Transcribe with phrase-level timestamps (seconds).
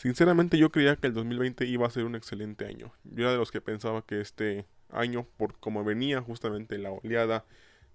[0.00, 2.90] Sinceramente yo creía que el 2020 iba a ser un excelente año.
[3.04, 7.44] Yo era de los que pensaba que este año, por como venía justamente la oleada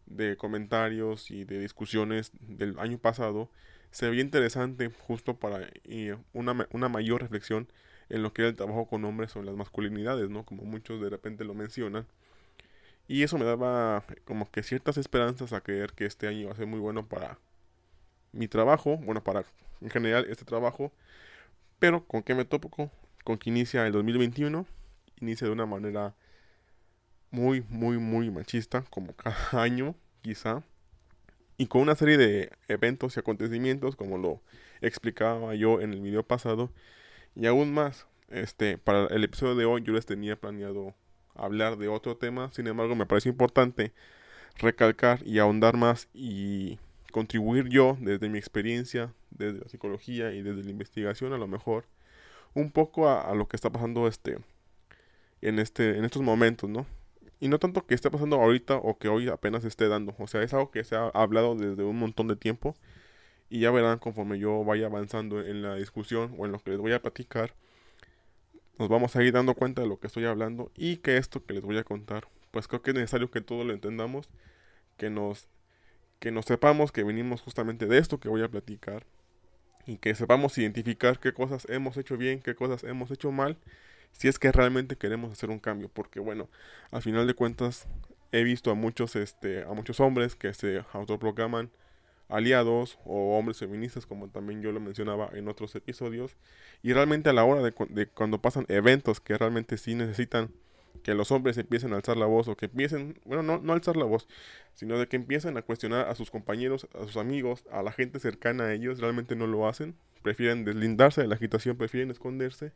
[0.05, 3.49] de comentarios y de discusiones del año pasado,
[3.89, 5.67] se interesante justo para
[6.33, 7.67] una, una mayor reflexión
[8.09, 10.45] en lo que era el trabajo con hombres o las masculinidades, ¿no?
[10.45, 12.05] Como muchos de repente lo mencionan.
[13.07, 16.55] Y eso me daba como que ciertas esperanzas a creer que este año iba a
[16.55, 17.39] ser muy bueno para
[18.31, 19.43] mi trabajo, bueno, para
[19.81, 20.91] en general este trabajo.
[21.85, 22.89] Pero con qué me topo,
[23.23, 24.65] con que inicia el 2021,
[25.21, 26.15] inicia de una manera
[27.29, 29.93] muy, muy, muy machista, como cada año,
[30.23, 30.63] quizá.
[31.57, 34.41] Y con una serie de eventos y acontecimientos, como lo
[34.81, 36.71] explicaba yo en el video pasado.
[37.35, 40.95] Y aún más, este, para el episodio de hoy yo les tenía planeado
[41.35, 42.51] hablar de otro tema.
[42.51, 43.93] Sin embargo, me parece importante
[44.57, 46.79] recalcar y ahondar más y
[47.15, 51.85] contribuir yo desde mi experiencia, desde la psicología y desde la investigación a lo mejor,
[52.53, 54.37] un poco a, lo que está pasando este
[55.41, 56.85] en este en estos momentos, ¿no?
[57.39, 60.13] Y no tanto que esté pasando ahorita o que hoy apenas esté dando.
[60.19, 62.75] O sea, es algo que se ha hablado desde un montón de tiempo.
[63.49, 66.79] Y ya verán conforme yo vaya avanzando en la discusión o en lo que les
[66.79, 67.53] voy a platicar.
[68.77, 70.71] Nos vamos a ir dando cuenta de lo que estoy hablando.
[70.75, 72.27] Y que esto que les voy a contar.
[72.51, 74.27] Pues creo que es necesario que todos lo entendamos.
[74.97, 75.47] Que nos,
[76.25, 79.05] que nos sepamos que venimos justamente de esto que voy a platicar.
[79.85, 83.59] Y que sepamos identificar qué cosas hemos hecho bien, qué cosas hemos hecho mal
[84.11, 86.49] si es que realmente queremos hacer un cambio, porque bueno,
[86.89, 87.87] al final de cuentas
[88.31, 91.69] he visto a muchos, este, a muchos hombres que se autoproclaman
[92.27, 96.37] aliados o hombres feministas, como también yo lo mencionaba en otros episodios,
[96.81, 100.49] y realmente a la hora de, de cuando pasan eventos que realmente sí necesitan
[101.03, 103.97] que los hombres empiecen a alzar la voz o que empiecen, bueno, no, no alzar
[103.97, 104.27] la voz,
[104.73, 108.19] sino de que empiecen a cuestionar a sus compañeros, a sus amigos, a la gente
[108.19, 112.71] cercana a ellos, realmente no lo hacen, prefieren deslindarse de la agitación, prefieren esconderse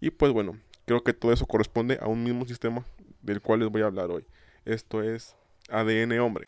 [0.00, 2.84] y pues bueno, creo que todo eso corresponde a un mismo sistema
[3.22, 4.24] del cual les voy a hablar hoy.
[4.64, 5.34] Esto es
[5.70, 6.44] ADN hombre.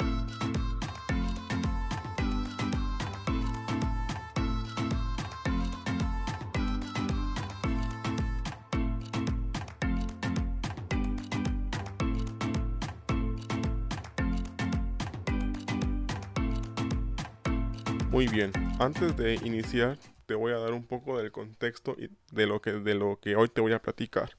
[18.20, 22.47] Muy bien, antes de iniciar te voy a dar un poco del contexto y de
[22.47, 24.36] lo que de lo que hoy te voy a platicar.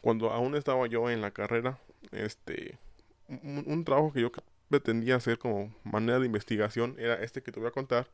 [0.00, 1.78] Cuando aún estaba yo en la carrera,
[2.10, 2.80] este
[3.28, 4.32] un, trabajo que yo
[4.68, 8.08] pretendía hacer como manera de investigación era este que te voy a contar,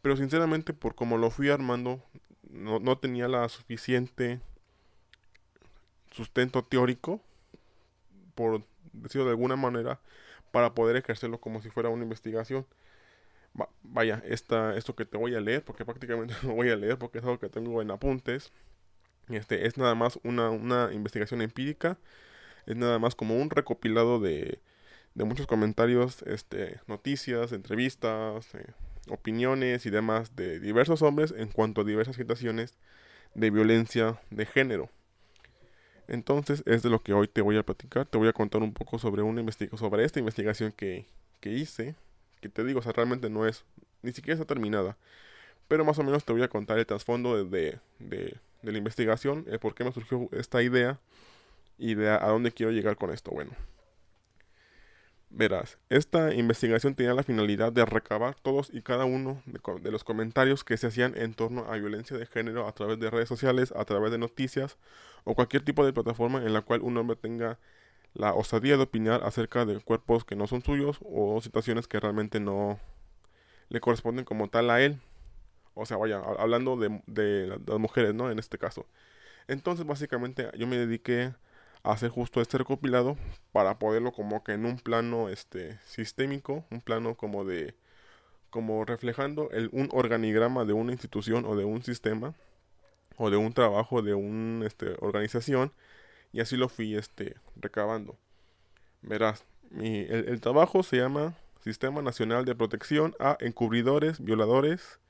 [0.00, 2.02] pero sinceramente por como lo fui armando
[2.48, 4.40] no, no tenía la suficiente
[6.10, 7.20] sustento teórico,
[8.34, 10.00] por decirlo de alguna manera,
[10.52, 12.64] para poder ejercerlo como si fuera una investigación
[13.82, 17.18] vaya, esta, esto que te voy a leer, porque prácticamente no voy a leer porque
[17.18, 18.52] es algo que tengo en apuntes.
[19.28, 21.98] Este, es nada más una, una investigación empírica,
[22.66, 24.60] es nada más como un recopilado de,
[25.14, 28.66] de muchos comentarios, este, noticias, entrevistas, eh,
[29.08, 32.78] opiniones y demás de diversos hombres en cuanto a diversas situaciones
[33.34, 34.90] de violencia de género.
[36.08, 38.06] Entonces es de lo que hoy te voy a platicar.
[38.06, 41.06] Te voy a contar un poco sobre una investigación, sobre esta investigación que,
[41.40, 41.94] que hice
[42.42, 43.64] que te digo, o sea, realmente no es,
[44.02, 44.98] ni siquiera está terminada.
[45.68, 49.46] Pero más o menos te voy a contar el trasfondo de, de, de, la investigación,
[49.48, 50.98] el por qué me surgió esta idea
[51.78, 53.30] y de a, dónde quiero llegar con esto.
[53.30, 53.52] Bueno,
[55.30, 60.04] verás, esta investigación tenía la finalidad de recabar todos y cada uno de, de los
[60.04, 63.72] comentarios que se hacían en torno a violencia de género a través de redes sociales,
[63.76, 64.76] a través de noticias
[65.24, 67.58] o cualquier tipo de plataforma en la cual un hombre tenga
[68.14, 72.40] la osadía de opinar acerca de cuerpos que no son suyos o situaciones que realmente
[72.40, 72.78] no
[73.68, 75.00] le corresponden como tal a él.
[75.74, 78.30] O sea, vaya, hablando de, las mujeres, ¿no?
[78.30, 78.86] En este caso.
[79.48, 81.34] Entonces, básicamente, yo me dediqué
[81.82, 83.16] a hacer justo este recopilado
[83.52, 87.74] para poderlo como que en un plano este sistémico, un plano como de
[88.50, 92.34] como reflejando el, un organigrama de una institución o de un sistema
[93.16, 95.72] o de un trabajo de una este, organización
[96.32, 98.18] y así lo fui este, recabando.
[99.02, 105.00] Verás, mi, el, trabajo se llama Sistema Nacional de Protección a Encubridores, Violadores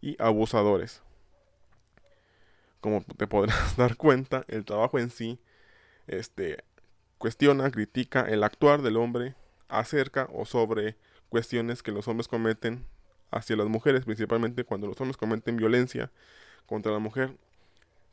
[0.00, 1.02] y Abusadores.
[2.80, 5.38] Como te podrás dar cuenta, el trabajo en sí
[6.08, 6.64] este,
[7.18, 9.36] cuestiona, critica el actuar del hombre
[9.68, 10.96] acerca o sobre
[11.28, 12.84] cuestiones que los hombres cometen
[13.30, 16.10] hacia las mujeres, principalmente cuando los hombres cometen violencia
[16.66, 17.36] contra la mujer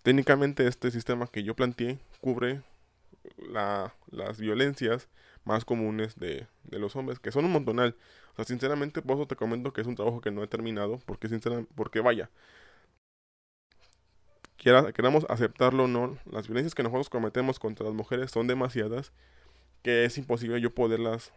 [0.03, 2.61] Técnicamente este sistema que yo planteé cubre
[3.37, 5.09] la, las violencias
[5.45, 7.95] más comunes de, los hombres, que son un montonal.
[8.33, 10.99] O sea, sinceramente, por eso te comento que es un trabajo que no he terminado,
[11.05, 12.29] porque sinceramente, porque vaya,
[14.57, 19.11] queramos aceptarlo o no, las violencias que nosotros cometemos contra las mujeres son demasiadas
[19.83, 21.31] que es imposible yo poderlas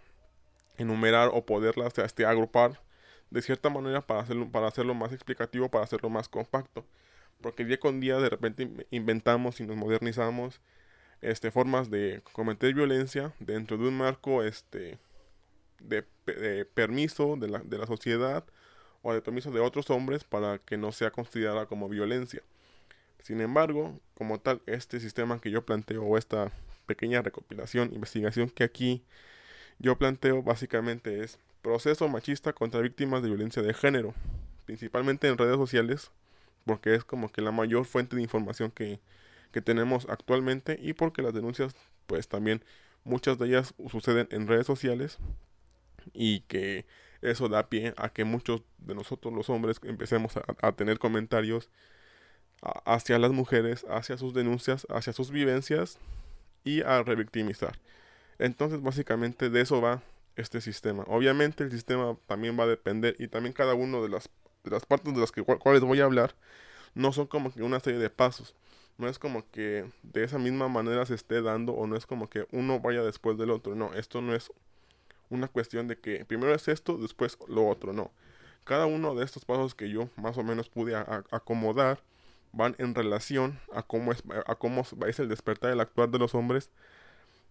[0.78, 2.80] enumerar o poderlas este, agrupar
[3.30, 6.84] de cierta manera para hacerlo, para hacerlo más explicativo, para hacerlo más compacto.
[7.42, 10.60] Porque día con día de repente inventamos y nos modernizamos
[11.20, 14.98] este, formas de cometer violencia dentro de un marco este,
[15.80, 16.04] de,
[16.74, 18.44] permiso de la, de la sociedad
[19.02, 22.42] o de permiso de otros hombres para que no sea considerada como violencia.
[23.22, 26.50] Sin embargo, como tal, este sistema que yo planteo o esta
[26.86, 29.02] pequeña recopilación, investigación que aquí
[29.78, 34.14] yo planteo básicamente es proceso machista contra víctimas de violencia de género,
[34.66, 36.10] principalmente en redes sociales,
[36.64, 39.00] porque es como que la mayor fuente de información que,
[39.52, 41.74] que tenemos actualmente y porque las denuncias
[42.06, 42.64] pues también
[43.04, 45.18] muchas de ellas suceden en redes sociales
[46.12, 46.86] y que
[47.20, 51.70] eso da pie a que muchos de nosotros los hombres empecemos a, tener comentarios
[52.84, 55.98] hacia las mujeres, hacia sus denuncias, hacia sus vivencias
[56.64, 57.78] y a revictimizar.
[58.38, 60.02] Entonces básicamente de eso va
[60.36, 61.04] este sistema.
[61.06, 64.28] Obviamente el sistema también va a depender y también cada uno de las,
[64.64, 66.34] de las partes de las que, cuales voy a hablar
[66.94, 68.54] no son como que una serie de pasos.
[68.98, 72.28] No es como que de esa misma manera se esté dando o no es como
[72.28, 73.74] que uno vaya después del otro.
[73.74, 74.52] No, esto no es
[75.30, 77.92] una cuestión de que primero es esto, después lo otro.
[77.92, 78.12] No.
[78.64, 82.00] Cada uno de estos pasos que yo más o menos pude acomodar
[82.52, 86.34] van en relación a cómo es, a cómo es el despertar del actuar de los
[86.34, 86.70] hombres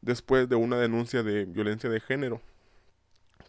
[0.02, 2.42] después de una denuncia de violencia de género.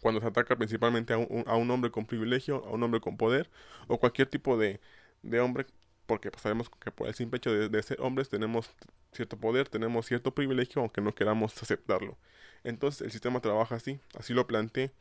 [0.03, 3.17] Cuando se ataca principalmente a un, a un hombre con privilegio, a un hombre con
[3.17, 3.49] poder
[3.87, 4.79] o cualquier tipo de,
[5.23, 5.65] de hombre
[6.05, 8.69] porque pues, sabemos que por el simple hecho de, ser hombres tenemos
[9.11, 12.17] cierto poder, tenemos cierto privilegio, aunque no queramos aceptarlo.
[12.63, 14.91] Entonces el sistema trabaja así, así lo planteé.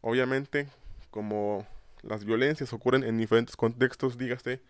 [0.00, 0.68] Obviamente,
[1.10, 1.66] como
[2.02, 4.60] las violencias ocurren en diferentes contextos, dígase,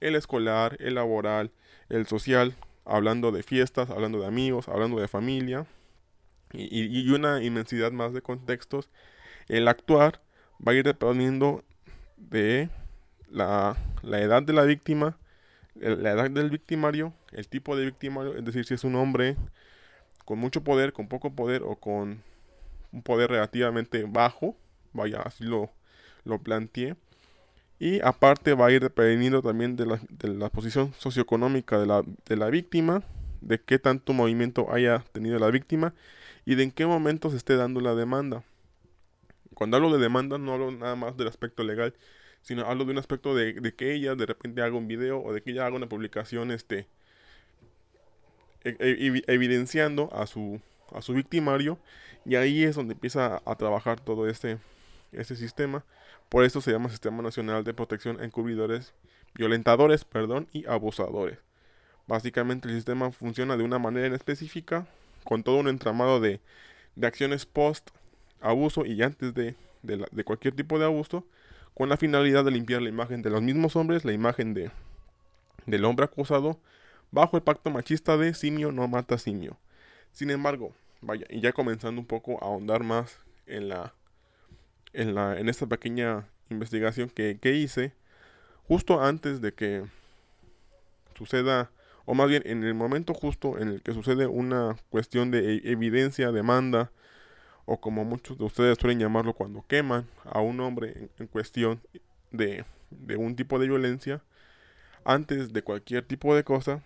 [0.00, 1.50] el escolar, el laboral,
[1.88, 2.54] el social,
[2.84, 5.66] hablando de fiestas, hablando de amigos, hablando de familia,
[6.52, 8.88] y, y una inmensidad más de contextos,
[9.48, 10.20] el actuar
[10.66, 11.64] va a ir dependiendo
[12.16, 12.68] de
[13.30, 15.16] la, edad de la víctima,
[15.74, 19.36] la edad del victimario, el tipo de victimario, es decir, si es un hombre
[20.24, 22.22] con mucho poder, con poco poder o con
[22.92, 24.56] un poder relativamente bajo,
[24.92, 25.70] vaya, así lo,
[26.24, 26.96] lo planteé.
[27.78, 32.02] Y aparte va a ir dependiendo también de la, de la posición socioeconómica de la,
[32.26, 33.02] de la víctima,
[33.42, 35.92] de qué tanto movimiento haya tenido la víctima
[36.46, 38.42] y de en qué momento se esté dando la demanda.
[39.56, 41.94] Cuando hablo de demanda no hablo nada más del aspecto legal,
[42.42, 45.40] sino hablo de un aspecto de, que ella de repente haga un video o de
[45.40, 46.86] que ella haga una publicación este
[48.64, 50.60] e, e, evidenciando a su
[50.94, 51.78] a su victimario
[52.26, 54.58] y ahí es donde empieza a, trabajar todo este
[55.12, 55.86] este sistema
[56.28, 58.92] por eso se llama Sistema Nacional de Protección a Encubridores,
[59.34, 61.38] Violentadores, perdón, y Abusadores.
[62.06, 64.86] Básicamente el sistema funciona de una manera en específica,
[65.24, 66.40] con todo un entramado de,
[66.96, 67.90] de acciones post
[68.40, 71.24] abuso y antes de, de, cualquier tipo de abuso,
[71.74, 74.70] con la finalidad de limpiar la imagen de los mismos hombres, la imagen de,
[75.66, 76.58] del hombre acusado,
[77.10, 79.58] bajo el pacto machista de simio no mata simio.
[80.12, 83.94] Sin embargo, vaya, y ya comenzando un poco a ahondar más en la
[84.92, 87.92] en la en esta pequeña investigación que, que hice,
[88.66, 89.84] justo antes de que
[91.16, 91.70] suceda,
[92.04, 95.72] o más bien en el momento justo en el que sucede una cuestión de e,
[95.72, 96.90] evidencia, demanda,
[97.66, 101.80] o como muchos de ustedes suelen llamarlo cuando queman a un hombre en, cuestión
[102.30, 104.22] de, de, un tipo de violencia,
[105.04, 106.82] antes de cualquier tipo de cosa,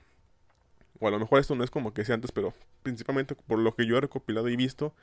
[0.98, 3.74] o a lo mejor esto no es como que sea antes, pero principalmente por lo
[3.74, 4.94] que yo he recopilado y visto,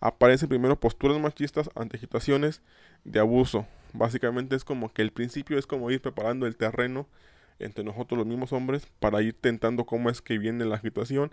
[0.00, 2.62] aparecen primero posturas machistas ante situaciones
[3.04, 3.66] de abuso.
[3.92, 7.06] Básicamente es como que el principio es como ir preparando el terreno
[7.58, 11.32] entre nosotros los mismos hombres para ir tentando cómo es que viene la situación,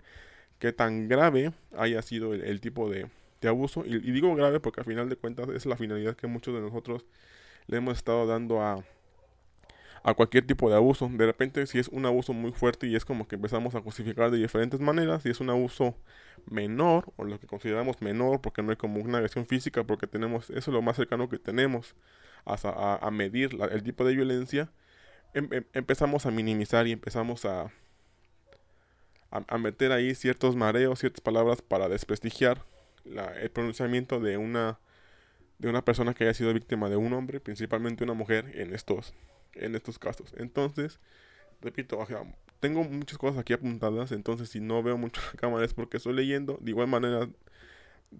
[0.58, 3.08] qué tan grave haya sido el tipo de,
[3.48, 3.84] abuso.
[3.86, 7.04] Y, digo grave porque al final de cuentas es la finalidad que muchos de nosotros
[7.66, 8.84] le hemos estado dando a,
[10.02, 11.08] a cualquier tipo de abuso.
[11.10, 14.30] De repente si es un abuso muy fuerte y es como que empezamos a justificar
[14.30, 15.22] de diferentes maneras.
[15.22, 15.96] Si es un abuso
[16.50, 20.50] menor o lo que consideramos menor porque no hay como una agresión física porque tenemos
[20.50, 21.94] eso es lo más cercano que tenemos
[22.44, 24.70] a, a medir el tipo de violencia.
[25.34, 27.70] Em, em, empezamos a minimizar y empezamos a,
[29.30, 32.64] a meter ahí ciertos mareos, ciertas palabras para desprestigiar
[33.40, 34.78] el pronunciamiento de una
[35.58, 39.14] de una persona que haya sido víctima de un hombre, principalmente una mujer en estos
[39.54, 40.34] en estos casos.
[40.36, 41.00] Entonces,
[41.62, 41.98] repito,
[42.60, 46.14] tengo muchas cosas aquí apuntadas, entonces si no veo mucho la cámara es porque estoy
[46.14, 46.58] leyendo.
[46.60, 47.28] De igual manera,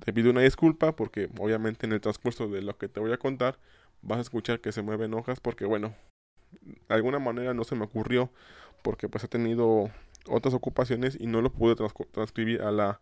[0.04, 3.18] te pido una disculpa porque obviamente en el transcurso de lo que te voy a
[3.18, 3.58] contar
[4.02, 5.94] vas a escuchar que se mueven hojas porque bueno,
[6.60, 8.30] de alguna manera no se me ocurrió
[8.82, 9.90] porque pues he tenido
[10.28, 11.76] otras ocupaciones y no lo pude
[12.12, 13.00] transcribir a la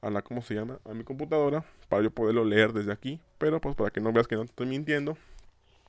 [0.00, 3.20] a la cómo se llama a mi computadora para yo poderlo leer desde aquí.
[3.38, 5.16] Pero pues para que no veas que no te estoy mintiendo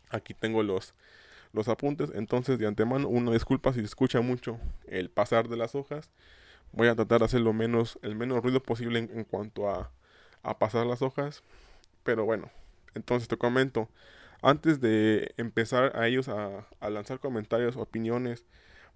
[0.10, 0.94] aquí tengo los
[1.54, 2.12] los apuntes.
[2.14, 6.10] Entonces de antemano una disculpa si se escucha mucho el pasar de las hojas.
[6.72, 9.92] Voy a tratar de hacer lo menos el menos ruido posible en, cuanto a,
[10.44, 11.44] a pasar las hojas.
[12.04, 12.50] Pero bueno
[12.96, 13.90] entonces te comento.
[14.42, 18.46] Antes de empezar a ellos a, a lanzar comentarios opiniones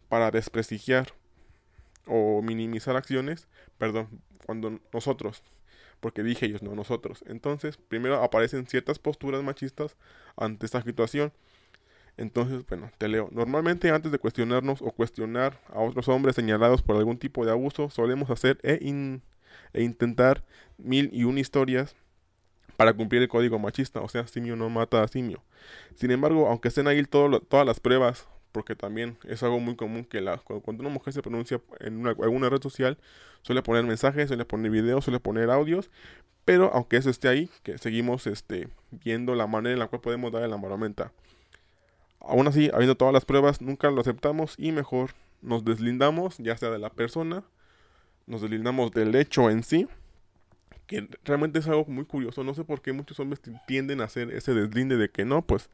[0.10, 1.14] para desprestigiar
[2.08, 4.08] o minimizar acciones, perdón,
[4.46, 5.44] cuando nosotros,
[6.00, 7.24] porque dije ellos, no nosotros.
[7.28, 9.96] Entonces, primero aparecen ciertas posturas machistas
[10.36, 11.32] ante esta situación.
[12.18, 13.30] Entonces, bueno, te leo.
[13.32, 17.90] Normalmente antes de cuestionarnos o cuestionar a otros hombres señalados por algún tipo de abuso,
[17.90, 18.80] solemos hacer e,
[19.74, 20.44] e intentar
[20.78, 21.96] mil y una historias
[22.78, 25.44] para cumplir el código machista, o sea, simio no mata a simio.
[25.96, 30.24] Sin embargo, aunque estén ahí todas las pruebas porque también es algo muy común que
[30.64, 32.98] cuando una mujer se pronuncia en una, alguna red social,
[33.42, 35.90] suele poner mensajes, suele poner videos, suele poner audios,
[36.46, 40.32] pero aunque eso esté ahí, que seguimos este, viendo la manera en la cual podemos
[40.32, 41.12] dar la maromenta.
[42.22, 46.70] Aún así, habiendo todas las pruebas, nunca lo aceptamos y mejor nos deslindamos, ya sea
[46.70, 47.44] de la persona,
[48.28, 49.88] nos deslindamos del hecho en sí,
[50.88, 52.44] que realmente es algo muy curioso.
[52.44, 55.70] No sé por qué muchos hombres tienden a hacer ese deslinde de que no, pues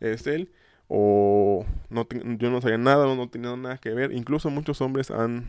[0.00, 0.50] es él
[0.88, 2.06] o no
[2.38, 4.12] yo no sabía nada, no, no tenía nada que ver.
[4.12, 5.46] Incluso muchos hombres han,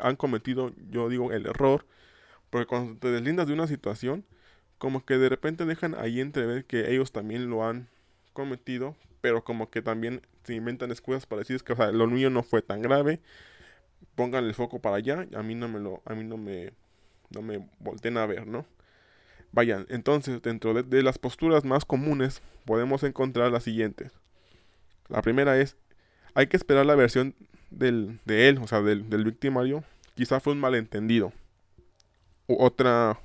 [0.00, 1.86] han cometido, yo digo, el error,
[2.50, 4.24] porque cuando te deslindas de una situación,
[4.78, 7.88] como que de repente dejan ahí entrever que ellos también lo han
[8.32, 12.30] cometido, pero como que también se inventan excusas para decir que o sea, lo mío
[12.30, 13.20] no fue tan grave,
[14.14, 16.72] pongan el foco para allá, a mí no me lo, a mí no me,
[17.30, 18.66] no me volteen a ver, ¿no?
[19.52, 24.12] Vayan, entonces dentro de, de las posturas más comunes podemos encontrar las siguientes.
[25.12, 25.76] La primera es,
[26.32, 27.34] hay que esperar la versión
[27.70, 29.84] del, de él, o sea, del, del victimario.
[30.14, 31.34] Quizá fue un malentendido.
[32.46, 33.20] Otra,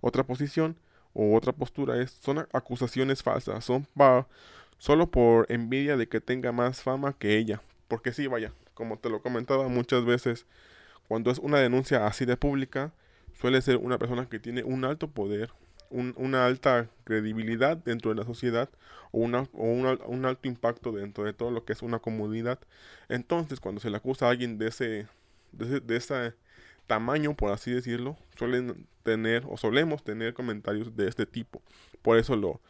[0.00, 0.76] otra posición
[1.14, 3.88] o otra postura es, son acusaciones falsas, son
[4.78, 7.60] solo por envidia de que tenga más fama que ella.
[7.88, 10.46] Porque sí, vaya, como te lo comentaba muchas veces,
[11.08, 12.92] cuando es una denuncia así de pública,
[13.40, 15.50] suele ser una persona que tiene un alto poder,
[15.90, 18.68] una alta credibilidad dentro de la sociedad
[19.12, 22.58] o, una, o un alto impacto dentro de todo lo que es una comunidad.
[23.08, 25.06] Entonces, cuando se le acusa a alguien de ese,
[25.52, 26.34] de ese,
[26.86, 31.60] tamaño, por así decirlo, suelen tener o solemos tener comentarios de este tipo.
[32.02, 32.60] Por eso lo,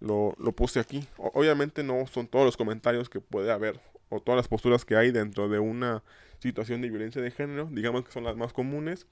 [0.00, 1.06] lo, lo puse aquí.
[1.16, 3.80] obviamente no son todos los comentarios que puede haber
[4.10, 6.02] o todas las posturas que hay dentro de una
[6.38, 9.06] situación de violencia de género, digamos que son las más comunes,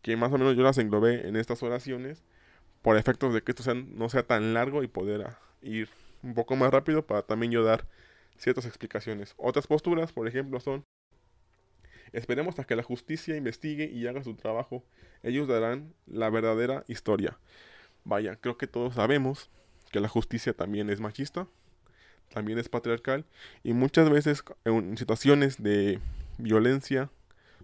[0.00, 2.22] que más o menos yo las englobé en estas oraciones
[2.82, 5.88] por efectos de que esto no sea tan largo y poder ah, ir
[6.22, 7.86] un poco más rápido para también yo dar
[8.36, 9.34] ciertas explicaciones.
[9.36, 10.84] Otras posturas, por ejemplo, son
[12.12, 14.84] esperemos a que la justicia investigue y haga su trabajo.
[15.22, 17.38] Ellos darán la verdadera historia.
[18.04, 19.48] Vaya, creo que todos sabemos
[19.90, 21.46] que la justicia también es machista,
[22.32, 23.24] también es patriarcal
[23.62, 26.00] y muchas veces en situaciones de
[26.38, 27.10] violencia,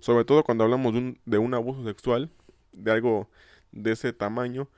[0.01, 2.31] sobre todo cuando hablamos de un, de un abuso sexual,
[2.73, 3.29] de algo
[3.73, 4.69] de ese tamaño,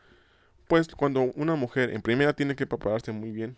[0.70, 3.56] pues cuando una mujer en primera tiene que prepararse muy bien,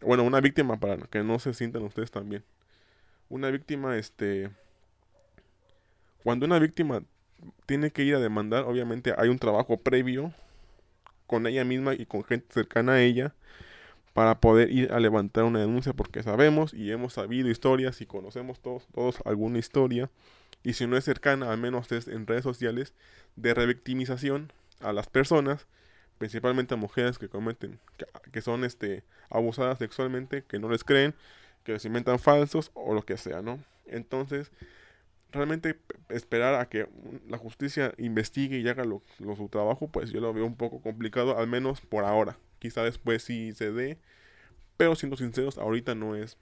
[0.00, 2.44] bueno, una víctima para que no se sientan ustedes también.
[3.28, 4.48] Una víctima, este,
[6.24, 7.02] cuando una víctima
[7.66, 10.32] tiene que ir a demandar, obviamente hay un trabajo previo
[11.26, 13.34] con ella misma y con gente cercana a ella
[14.14, 18.60] para poder ir a levantar una denuncia porque sabemos y hemos sabido historias y conocemos
[18.60, 20.08] todos, todos alguna historia
[20.62, 22.94] y si no es cercana, al menos es en redes sociales
[23.36, 25.66] de revictimización a las personas
[26.18, 27.78] principalmente a mujeres que cometen,
[28.32, 31.14] que, son este, abusadas sexualmente, que no les creen,
[31.64, 33.58] que les inventan falsos o lo que sea, ¿no?
[33.86, 34.50] Entonces,
[35.32, 36.88] realmente esperar a que
[37.28, 41.38] la justicia investigue y haga lo, su trabajo, pues yo lo veo un poco complicado,
[41.38, 42.38] al menos por ahora.
[42.58, 43.98] Quizá después sí se dé,
[44.76, 46.38] pero siendo sinceros, ahorita no es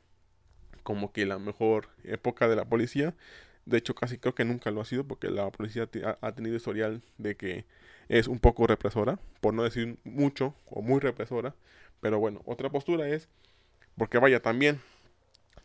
[0.82, 3.14] como que la mejor época de la policía.
[3.66, 5.88] De hecho, casi creo que nunca lo ha sido porque la policía
[6.20, 7.64] ha tenido historial de que
[8.08, 11.54] es un poco represora, por no decir mucho o muy represora.
[12.00, 13.28] Pero bueno, otra postura es,
[13.96, 14.80] porque vaya, también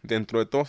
[0.03, 0.63] dentro de todo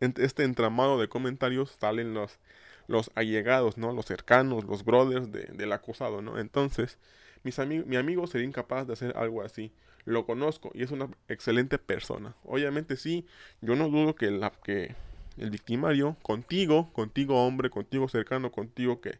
[0.00, 2.38] este entramado de comentarios salen los,
[2.86, 3.92] los allegados, ¿no?
[3.92, 6.38] Los cercanos, los brothers del acusado, ¿no?
[6.38, 6.98] Entonces,
[7.42, 9.72] mis mi amigo sería incapaz de hacer algo así.
[10.04, 12.34] Lo conozco y es una excelente persona.
[12.44, 13.26] Obviamente sí,
[13.62, 14.94] yo no dudo que, la, que
[15.38, 19.18] el victimario, contigo, contigo hombre, contigo cercano, contigo que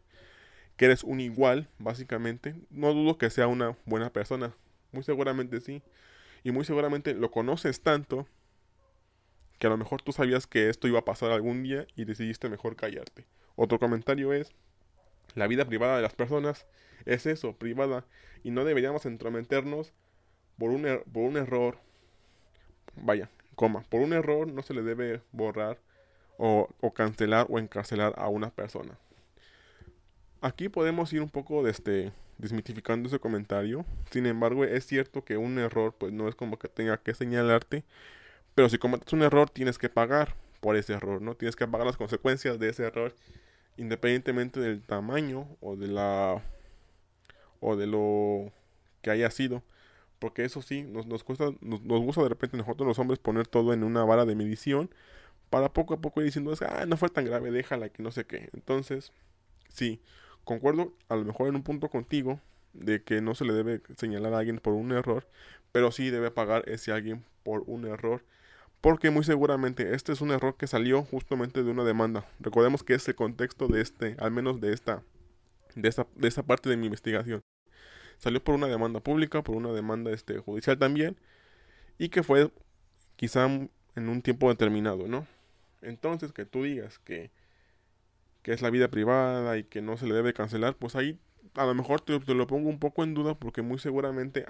[0.77, 4.55] que eres un igual, básicamente, no dudo que sea una buena persona.
[4.91, 5.81] Muy seguramente sí.
[6.43, 8.27] Y muy seguramente lo conoces tanto
[9.57, 12.49] que a lo mejor tú sabías que esto iba a pasar algún día y decidiste
[12.49, 13.25] mejor callarte.
[13.55, 14.51] Otro comentario es,
[15.33, 16.67] la vida privada de las personas
[17.05, 18.05] es eso, privada,
[18.43, 19.93] y no deberíamos entrometernos
[20.57, 21.77] por un, er, por un error,
[22.95, 25.79] vaya, coma, por un error no se le debe borrar
[26.37, 28.99] o, o cancelar o encarcelar a una persona.
[30.45, 33.83] Aquí podemos ir un poco de este, desmitificando ese comentario.
[34.11, 37.83] Sin embargo, es cierto que un error pues no es como que tenga que señalarte,
[38.53, 41.33] pero si cometes un error tienes que pagar por ese error, ¿no?
[41.33, 43.15] Tienes que pagar las consecuencias de ese error
[43.77, 46.43] independientemente del tamaño o de la
[47.59, 48.53] o de lo
[49.01, 49.63] que haya sido.
[50.19, 53.73] Porque eso sí, nos, nos, cuesta, nos, gusta de repente nosotros los hombres poner todo
[53.73, 54.91] en una vara de medición
[55.49, 58.25] para poco a poco ir diciendo, ah, no fue tan grave, déjala, que no sé
[58.25, 58.49] qué.
[58.53, 59.11] Entonces,
[59.69, 60.01] sí,
[60.45, 62.39] concuerdo a lo mejor en un punto contigo
[62.73, 65.27] de que no se le debe señalar a alguien por un error,
[65.71, 68.23] pero sí debe pagar ese alguien por un error.
[68.81, 72.25] Porque muy seguramente este es un error que salió justamente de una demanda.
[72.39, 75.03] Recordemos que es el contexto de este, al menos de esta,
[75.75, 77.41] de esta, de esta parte de mi investigación
[78.17, 81.17] salió por una demanda pública, por una demanda este, judicial también,
[81.97, 82.51] y que fue
[83.15, 85.27] quizá en un tiempo determinado, ¿no?
[85.81, 87.31] Entonces, que tú digas que,
[88.45, 91.17] que es la vida privada y que no se le debe cancelar, pues ahí
[91.55, 94.45] a lo mejor te, lo pongo un poco en duda porque muy seguramente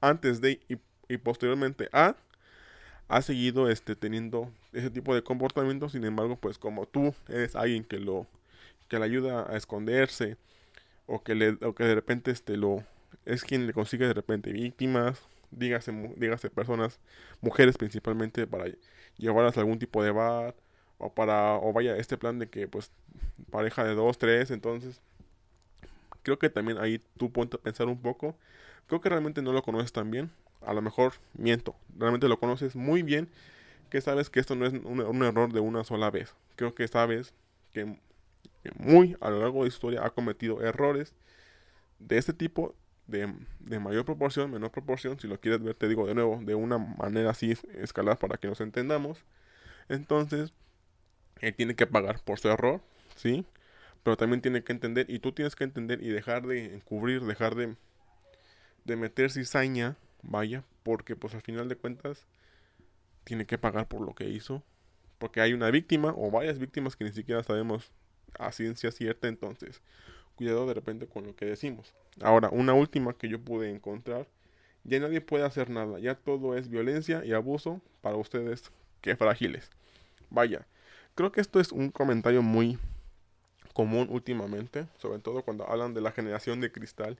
[0.00, 2.14] antes de y, posteriormente a
[3.08, 7.82] ha seguido este teniendo ese tipo de comportamiento, sin embargo, pues como tú eres alguien
[7.82, 8.28] que lo
[8.86, 10.36] que le ayuda a esconderse
[11.06, 12.84] o que le o que de repente este lo
[13.24, 17.00] es quien le consigue de repente víctimas, dígase, dígase personas,
[17.40, 18.66] mujeres principalmente, para
[19.16, 20.54] llevarlas a algún tipo de bar,
[21.00, 22.90] o para, o vaya, este plan de que pues
[23.50, 25.00] pareja de dos, tres, entonces
[26.22, 28.36] creo que también ahí tú ponte a pensar un poco,
[28.86, 30.30] creo que realmente no lo conoces tan bien,
[30.60, 33.28] a lo mejor miento, realmente lo conoces muy bien,
[33.88, 36.86] que sabes que esto no es un, un error de una sola vez, creo que
[36.86, 37.34] sabes
[37.72, 37.96] que,
[38.62, 41.14] que muy a lo largo de historia ha cometido errores
[41.98, 42.74] de este tipo
[43.10, 46.78] de, mayor proporción, menor proporción, si lo quieres ver, te digo de nuevo, de una
[46.78, 49.24] manera así escalar para que nos entendamos.
[49.88, 50.52] Entonces,
[51.40, 52.80] él tiene que pagar por su error,
[53.16, 53.44] ¿sí?
[54.02, 57.54] Pero también tiene que entender, y tú tienes que entender y dejar de encubrir, dejar
[57.54, 57.76] de,
[58.84, 62.26] de meter cizaña, vaya, porque pues al final de cuentas
[63.24, 64.62] tiene que pagar por lo que hizo.
[65.18, 67.92] Porque hay una víctima o varias víctimas que ni siquiera sabemos
[68.38, 69.82] a ciencia cierta, entonces
[70.34, 71.94] cuidado de repente con lo que decimos.
[72.22, 74.26] Ahora, una última que yo pude encontrar.
[74.84, 75.98] Ya nadie puede hacer nada.
[75.98, 78.72] Ya todo es violencia y abuso para ustedes
[79.02, 79.68] que frágiles.
[80.30, 80.66] Vaya,
[81.20, 82.78] creo que esto es un comentario muy
[83.74, 87.18] común últimamente, sobre todo cuando hablan de la generación de cristal.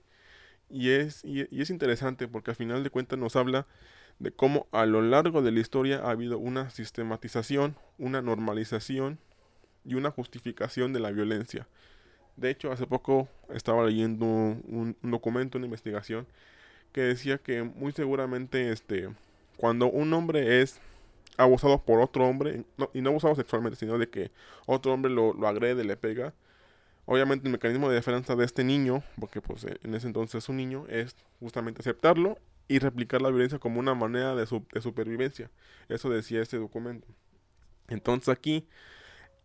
[0.71, 3.67] Y es, y, es interesante porque al final de cuentas nos habla
[4.19, 9.19] de cómo a lo largo de la historia ha habido una sistematización, una normalización
[9.85, 11.69] y una justificación de la violencia.
[12.37, 16.27] De hecho, hace poco estaba leyendo un, documento, una investigación,
[16.93, 19.11] que decía que muy seguramente este,
[19.59, 20.81] cuando un hombre es
[21.37, 24.31] abusado por otro hombre, y no abusado sexualmente, sino de que
[24.67, 26.35] otro hombre lo, lo agrede, le pega,
[27.07, 30.57] obviamente el mecanismo de defensa de este niño, porque pues en ese entonces es un
[30.57, 32.39] niño, es justamente aceptarlo
[32.69, 35.51] y replicar la violencia como una manera de, de supervivencia.
[35.89, 37.09] Eso decía este documento.
[37.89, 38.69] Entonces aquí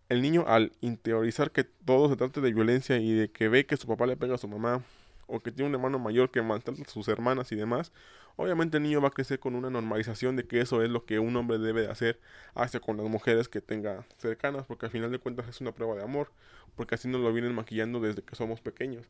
[0.10, 3.78] el niño al interiorizar que todo se trata de violencia y de que ve que
[3.78, 4.84] su papá le pega a su mamá
[5.28, 7.92] o que tiene un hermano mayor que maltrata a sus hermanas y demás,
[8.36, 11.20] obviamente el niño va a crecer con una normalización de que eso es lo que
[11.20, 12.20] un hombre debe de hacer
[12.54, 15.96] hacia con las mujeres que tenga cercanas, porque al final de cuentas es una prueba
[15.96, 16.32] de amor,
[16.76, 19.08] porque así nos lo vienen maquillando desde que somos pequeños.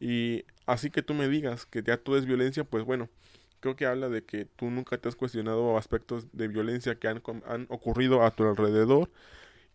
[0.00, 3.08] Y así que tú me digas que ya todo es violencia, pues bueno,
[3.60, 7.22] creo que habla de que tú nunca te has cuestionado aspectos de violencia que han,
[7.46, 9.10] han ocurrido a tu alrededor,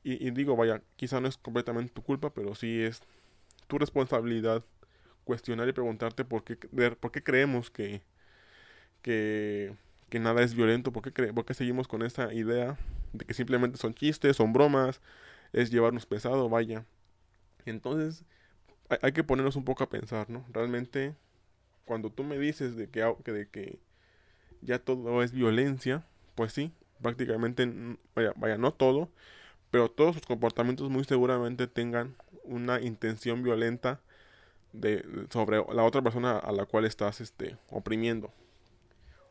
[0.04, 3.02] y, digo, vaya, quizá no es completamente tu culpa, pero sí es
[3.68, 4.64] tu responsabilidad
[5.32, 8.02] cuestionar y preguntarte por qué, por qué creemos que,
[9.02, 9.74] que,
[10.20, 12.78] nada es violento, por qué, por qué seguimos con esa idea
[13.14, 15.00] de que simplemente son chistes, son bromas,
[15.54, 16.86] es llevarnos pesado, vaya.
[17.66, 18.26] Entonces,
[18.90, 20.46] hay, hay que ponernos un poco a pensar, ¿no?
[20.52, 21.16] Realmente,
[21.86, 23.80] cuando tú me dices de que, de que
[24.60, 26.04] ya todo es violencia,
[26.36, 27.66] pues sí, prácticamente,
[28.14, 29.10] vaya, vaya, no todo,
[29.70, 34.02] pero todos sus comportamientos muy seguramente tengan una intención violenta
[34.74, 38.32] de, sobre la otra persona a la cual estás este, oprimiendo.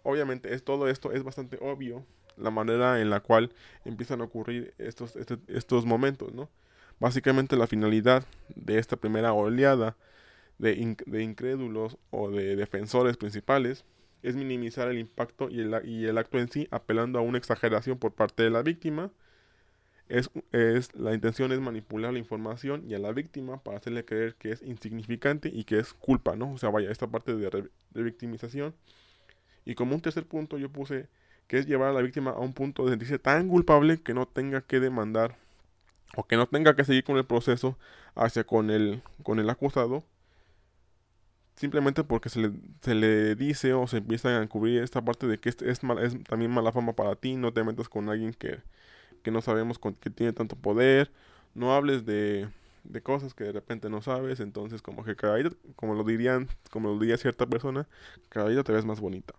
[0.02, 2.04] Obviamente es, todo esto es bastante obvio
[2.36, 3.52] la manera en la cual
[3.84, 6.48] empiezan a ocurrir estos, este, estos momentos, ¿no?
[6.98, 8.24] Básicamente la finalidad
[8.54, 9.96] de esta primera oleada
[10.58, 13.84] de, de incrédulos o de defensores principales
[14.22, 17.98] es minimizar el impacto y el, y el acto en sí, apelando a una exageración
[17.98, 19.10] por parte de la víctima.
[20.10, 24.34] Es, es, la intención es manipular la información y a la víctima para hacerle creer
[24.34, 26.52] que es insignificante y que es culpa, ¿no?
[26.52, 28.74] O sea, vaya, esta parte de, de victimización.
[29.64, 31.08] Y como un tercer punto yo puse
[31.46, 34.26] que es llevar a la víctima a un punto de sentirse tan culpable que no
[34.26, 35.36] tenga que demandar
[36.16, 37.78] o que no tenga que seguir con el proceso
[38.16, 40.04] hacia con el, con el acusado
[41.56, 45.38] simplemente porque se le, se le dice o se empieza a cubrir esta parte de
[45.38, 48.60] que es, es, es también mala fama para ti, no te metas con alguien que,
[49.22, 51.10] que no sabemos con, que tiene tanto poder,
[51.54, 52.48] no hables de,
[52.84, 56.48] de cosas que de repente no sabes, entonces como que cada día, como lo dirían,
[56.70, 57.86] como lo diría cierta persona,
[58.28, 59.34] cada día te ves más bonita.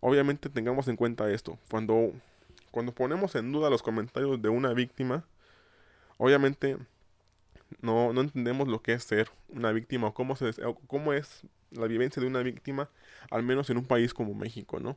[0.00, 2.12] Obviamente tengamos en cuenta esto, cuando,
[2.70, 5.24] cuando ponemos en duda los comentarios de una víctima,
[6.18, 6.76] obviamente
[7.80, 10.50] no, no entendemos lo que es ser una víctima o cómo, se,
[10.86, 12.88] cómo es la vivencia de una víctima,
[13.30, 14.96] al menos en un país como México, ¿no?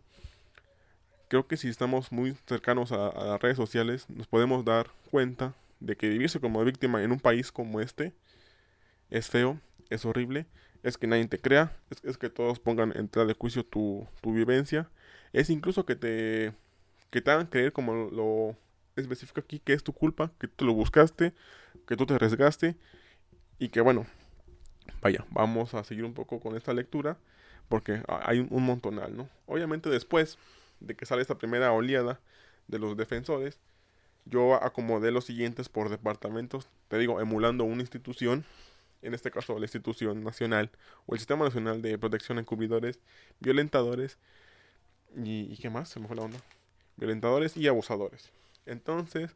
[1.30, 5.96] Creo que si estamos muy cercanos a, las redes sociales, nos podemos dar cuenta de
[5.96, 8.14] que vivirse como víctima en un país como este
[9.12, 9.62] es feo,
[9.92, 10.48] es horrible,
[10.82, 14.34] es que nadie te crea, es, que todos pongan en tela de juicio tu, tu,
[14.34, 14.90] vivencia,
[15.32, 16.54] es incluso que te,
[17.12, 18.56] que te hagan creer como lo
[18.96, 21.34] específico aquí que es tu culpa, que tú lo buscaste,
[21.88, 22.76] que tú te arriesgaste
[23.60, 24.08] y que bueno,
[25.00, 27.20] vaya, vamos a seguir un poco con esta lectura
[27.68, 29.30] porque hay un, montonal, ¿no?
[29.46, 30.40] Obviamente después
[30.80, 32.20] de que sale esta primera oleada
[32.68, 33.60] de los defensores,
[34.26, 38.46] yo acomodé los siguientes por departamentos, te digo, emulando una institución,
[39.02, 40.70] en este caso la institución nacional
[41.06, 43.00] o el Sistema Nacional de Protección a Encubridores,
[43.40, 44.18] Violentadores
[45.16, 45.90] y, ¿qué más?
[45.90, 46.40] Se me fue la onda.
[46.98, 48.30] Violentadores y abusadores.
[48.66, 49.36] Entonces,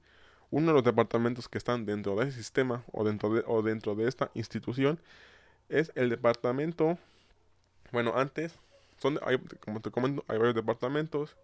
[0.52, 3.96] uno de los departamentos que están dentro de ese sistema o dentro de, o dentro
[3.96, 5.00] de esta institución
[5.70, 6.98] es el departamento,
[7.92, 8.60] bueno, antes,
[9.26, 11.38] hay, como te comento, hay varios departamentos,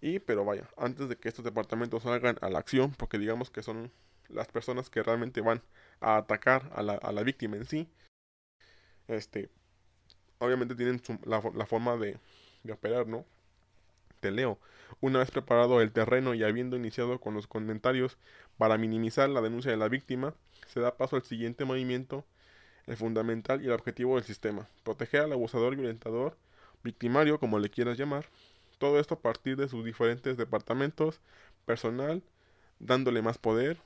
[0.00, 3.62] y, pero vaya, antes de que estos departamentos salgan a la acción, porque digamos que
[3.62, 3.92] son
[4.28, 5.62] las personas que realmente van
[6.00, 7.88] a atacar a la, a la víctima en sí,
[9.08, 9.50] este,
[10.38, 12.18] obviamente tienen la, la, forma de,
[12.62, 13.26] de operar, ¿no?
[14.20, 14.58] Te leo.
[15.00, 18.18] Una vez preparado el terreno y habiendo iniciado con los comentarios
[18.58, 20.34] para minimizar la denuncia de la víctima,
[20.66, 22.24] se da paso al siguiente movimiento,
[22.86, 26.36] el fundamental y el objetivo del sistema, proteger al abusador, violentador,
[26.82, 28.26] victimario, como le quieras llamar,
[28.78, 31.20] todo esto a partir de sus diferentes departamentos,
[31.66, 32.22] personal,
[32.78, 33.78] dándole más poder,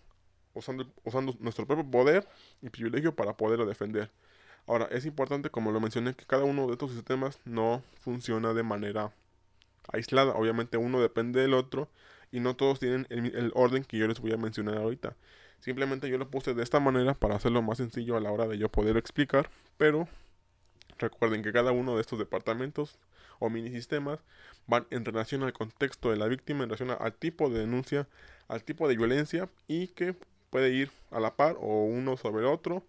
[0.54, 2.28] usando, usando nuestro propio poder
[2.62, 4.10] y privilegio para poderlo defender.
[4.66, 8.62] Ahora, es importante, como lo mencioné, que cada uno de estos sistemas no funciona de
[8.62, 9.12] manera
[9.92, 10.32] aislada.
[10.34, 11.88] Obviamente uno depende del otro
[12.32, 15.16] y no todos tienen el, orden que yo les voy a mencionar ahorita.
[15.60, 18.58] Simplemente yo lo puse de esta manera para hacerlo más sencillo a la hora de
[18.58, 20.08] yo poder explicar, pero
[20.98, 22.98] recuerden que cada uno de estos departamentos
[23.38, 24.20] o mini sistemas
[24.66, 28.08] van en relación al contexto de la víctima, en relación al tipo de denuncia,
[28.48, 30.14] al tipo de violencia y que
[30.50, 32.84] puede ir a la par o uno sobre otro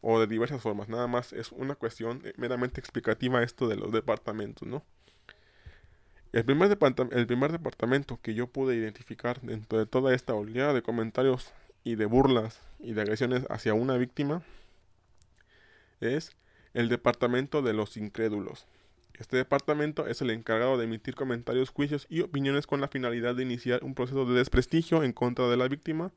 [0.00, 0.88] o de diversas formas.
[0.88, 4.82] Nada más es una cuestión meramente explicativa esto de los departamentos, ¿no?
[6.32, 6.78] El primer,
[7.10, 11.52] el primer departamento que yo pude identificar dentro de toda esta oleada de comentarios
[11.84, 14.42] y de burlas y de agresiones hacia una víctima
[16.00, 16.32] es
[16.74, 18.66] el departamento de los incrédulos.
[19.18, 23.42] Este departamento es el encargado de emitir comentarios, juicios y opiniones con la finalidad de
[23.42, 26.10] iniciar un proceso de desprestigio en contra de la víctima,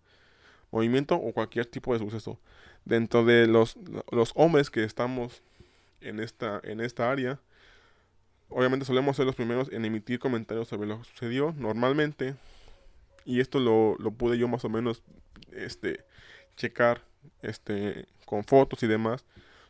[0.72, 2.40] movimiento o cualquier tipo de suceso.
[2.86, 3.78] Dentro de los,
[4.12, 5.42] los hombres que estamos
[6.02, 7.40] en esta, en esta área,
[8.50, 12.36] obviamente solemos ser los primeros en emitir comentarios sobre lo que sucedió normalmente.
[13.26, 15.02] Y esto lo, lo pude yo más o menos
[15.52, 16.06] este,
[16.56, 17.02] checar
[17.42, 19.26] este, con fotos y demás.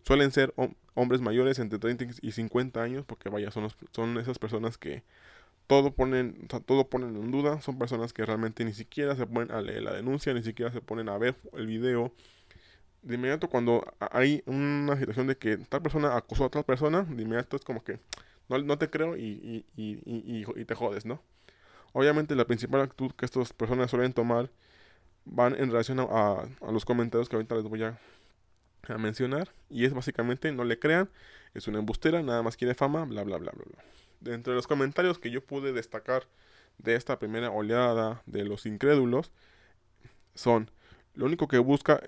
[0.06, 0.54] Suelen ser
[0.94, 5.04] hombres mayores entre 30 y 50 años, porque vaya, son, son esas personas que
[5.68, 7.62] todo ponen, todo ponen en duda.
[7.62, 10.82] Son personas que realmente ni siquiera se ponen a leer la denuncia, ni siquiera se
[10.82, 12.14] ponen a ver el video.
[13.02, 17.24] De inmediato, cuando hay una situación de que tal persona acusó a tal persona, de
[17.24, 18.00] inmediato es como que
[18.48, 21.22] no, te creo y, y, te jodes, ¿no?
[21.94, 24.52] Obviamente la principal actitud que estas personas suelen tomar
[25.26, 27.98] van en relación a, los comentarios que ahorita les voy a,
[28.98, 29.50] mencionar.
[29.70, 31.10] Y es básicamente no le crean,
[31.54, 33.84] es una embustera, nada más quiere fama, bla, bla, bla, bla, bla.
[34.22, 36.28] Dentro de los comentarios que yo pude destacar
[36.78, 39.32] de esta primera oleada de los incrédulos
[40.34, 40.70] son
[41.14, 42.02] lo único que busca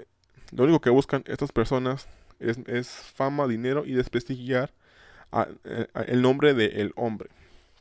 [0.51, 2.07] lo único que buscan estas personas
[2.39, 4.71] es, es fama, dinero y desprestigiar
[5.65, 7.29] eh, el nombre de el hombre.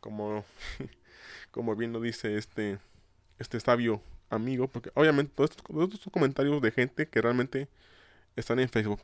[0.00, 0.44] Como,
[1.50, 2.78] como bien lo dice este,
[3.38, 7.68] este sabio amigo, porque obviamente todos estos, son comentarios de gente que realmente
[8.36, 9.00] están en Facebook.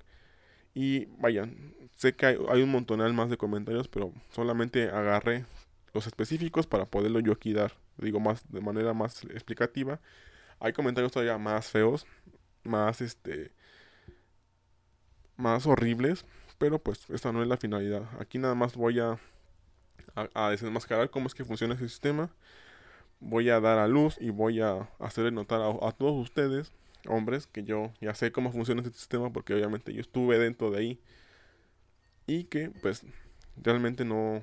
[0.75, 5.45] Y vayan, sé que hay, un montonal más de comentarios, pero solamente agarré
[5.93, 10.01] los específicos para poderlo yo aquí dar, digo más de manera más explicativa.
[10.61, 12.07] Hay comentarios todavía más feos,
[12.63, 13.53] más este
[15.37, 16.25] más horribles,
[16.59, 18.09] pero pues esta no es la finalidad.
[18.21, 19.19] Aquí nada más voy a,
[20.35, 22.31] a, desenmascarar cómo es que funciona ese sistema.
[23.21, 26.73] Voy a dar a luz y voy a hacerle notar a, todos ustedes,
[27.09, 30.79] hombres, que yo ya sé cómo funciona este sistema porque obviamente yo estuve dentro de
[30.79, 31.01] ahí.
[32.27, 33.05] Y que pues
[33.57, 34.43] realmente no,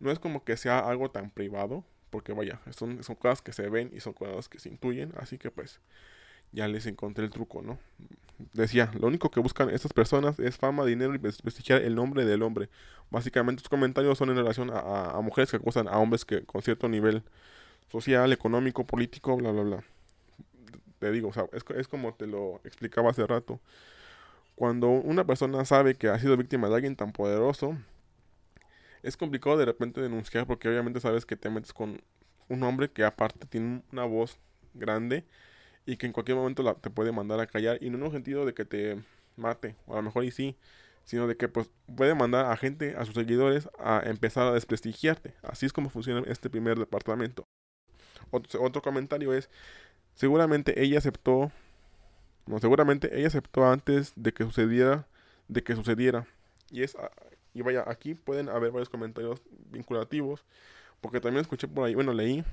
[0.00, 3.68] no es como que sea algo tan privado, porque vaya, son, son cosas que se
[3.68, 5.80] ven y son cosas que se intuyen, así que pues
[6.52, 7.78] ya les encontré el truco, ¿no?
[8.52, 12.42] Decía, lo único que buscan estas personas es fama, dinero y prestigiar el nombre del
[12.42, 12.68] hombre.
[13.10, 16.88] Básicamente sus comentarios son en relación a, mujeres que acusan a hombres que con cierto
[16.88, 17.22] nivel
[17.90, 19.84] social, económico, político, bla, bla, bla.
[20.98, 23.60] Te digo, o sea, es, es como te lo explicaba hace rato.
[24.54, 27.76] Cuando una persona sabe que ha sido víctima de alguien tan poderoso,
[29.02, 32.00] es complicado de repente denunciar porque obviamente sabes que te metes con
[32.48, 34.38] un hombre que aparte tiene una voz
[34.74, 35.24] grande
[35.84, 38.12] y que en cualquier momento la, te puede mandar a callar y no en un
[38.12, 39.02] sentido de que te
[39.36, 40.56] mate, o a lo mejor y sí,
[41.04, 45.34] sino de que pues puede mandar a gente, a sus seguidores, a empezar a desprestigiarte.
[45.42, 47.44] Así es como funciona este primer departamento.
[48.30, 49.48] Otro, otro comentario es,
[50.16, 51.52] seguramente ella aceptó,
[52.46, 55.06] no, seguramente ella aceptó antes de que sucediera,
[55.46, 56.26] de que sucediera.
[56.70, 56.96] Y es,
[57.54, 60.44] y vaya, aquí pueden haber varios comentarios vinculativos,
[61.00, 62.44] porque también escuché por ahí, bueno, leí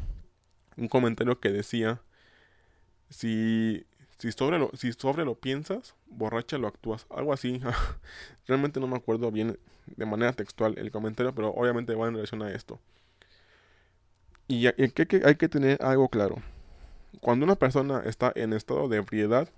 [0.78, 2.02] un comentario que decía,
[3.10, 3.86] si,
[4.18, 7.06] si, sobre, lo, si sobre lo piensas, borracha lo actúas.
[7.10, 7.62] Algo así.
[8.48, 12.42] Realmente no me acuerdo bien de manera textual el comentario, pero obviamente va en relación
[12.42, 12.80] a esto.
[14.48, 16.42] Y que, hay que tener algo claro.
[17.22, 19.50] Cuando una persona está en estado de ebriedad,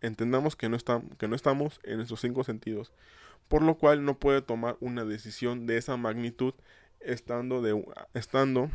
[0.00, 2.92] entendamos que no, está, que no estamos en esos cinco sentidos,
[3.48, 6.54] por lo cual no puede tomar una decisión de esa magnitud
[7.00, 7.84] estando, de,
[8.14, 8.70] estando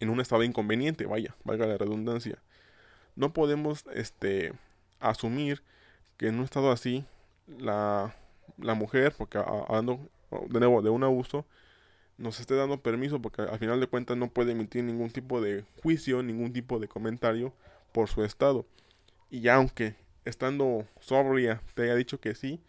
[0.00, 2.38] en un estado inconveniente, vaya, valga la redundancia.
[3.14, 4.52] No podemos este,
[5.00, 5.62] asumir
[6.16, 7.04] que en un estado así
[7.46, 8.14] la,
[8.58, 10.00] la mujer, porque hablando
[10.48, 11.44] de nuevo de un abuso,
[12.18, 15.64] nos esté dando permiso porque al final de cuentas no puede emitir ningún tipo de
[15.82, 17.52] juicio, ningún tipo de comentario
[17.92, 18.66] por su estado.
[19.30, 22.60] Y aunque estando sobria te haya dicho que sí,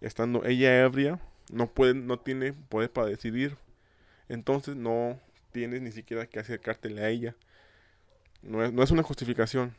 [0.00, 3.56] estando ella ebria, no puede, no tiene poder para decidir.
[4.28, 5.18] Entonces no
[5.50, 7.36] tienes ni siquiera que acercártele a ella.
[8.42, 9.74] No es, no es una justificación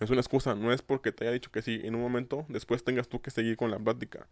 [0.00, 2.84] es una excusa, no es porque te haya dicho que sí, en un momento después
[2.84, 4.26] tengas tú que seguir con la práctica.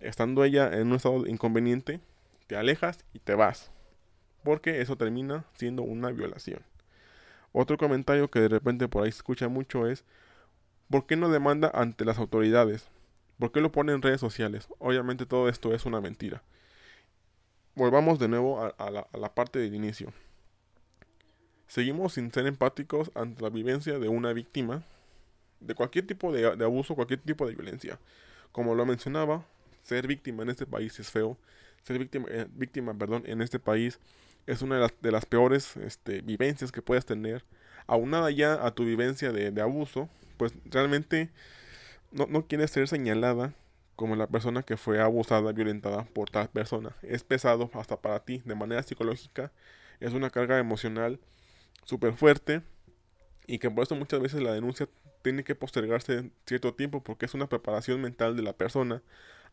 [0.00, 2.00] Estando ella en un estado inconveniente,
[2.48, 3.70] te alejas y te vas.
[4.42, 6.62] Porque eso termina siendo una violación.
[7.52, 10.04] Otro comentario que de repente por ahí se escucha mucho es,
[10.90, 12.88] ¿por qué no demanda ante las autoridades?
[13.38, 14.66] ¿Por qué lo pone en redes sociales?
[14.78, 16.42] Obviamente todo esto es una mentira.
[17.74, 20.12] Volvamos de nuevo a, la, parte del inicio.
[21.68, 24.82] Seguimos sin ser empáticos ante la vivencia de una víctima
[25.60, 28.00] de cualquier tipo de, abuso, cualquier tipo de violencia.
[28.50, 29.44] Como lo mencionaba,
[29.82, 31.36] ser víctima en este país es feo.
[31.82, 34.00] Ser víctima, eh, víctima perdón, en este país
[34.46, 37.44] es una de las, de las peores este, vivencias que puedes tener.
[37.86, 41.30] Aunada ya a tu vivencia de, de abuso, pues realmente
[42.12, 43.54] no, no quieres ser señalada
[43.96, 46.94] como la persona que fue abusada, violentada por tal persona.
[47.02, 49.50] Es pesado hasta para ti, de manera psicológica.
[49.98, 51.18] Es una carga emocional
[51.84, 52.62] súper fuerte
[53.46, 54.88] y que por eso muchas veces la denuncia
[55.22, 59.02] tiene que postergarse cierto tiempo porque es una preparación mental de la persona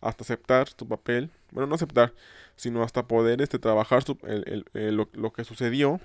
[0.02, 2.14] hasta aceptar su papel, bueno, no aceptar,
[2.56, 4.04] sino hasta poder este, trabajar
[4.74, 6.00] lo, que sucedió,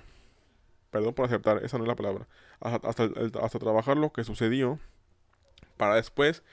[0.89, 2.27] perdón por aceptar, esa no es la palabra,
[2.59, 4.79] hasta, hasta, trabajar lo que sucedió
[5.77, 6.43] para después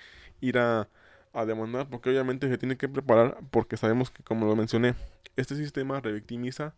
[0.41, 0.89] ir a,
[1.33, 4.95] a demandar, porque obviamente se tiene que preparar, porque sabemos que, como lo mencioné,
[5.37, 6.75] este sistema revictimiza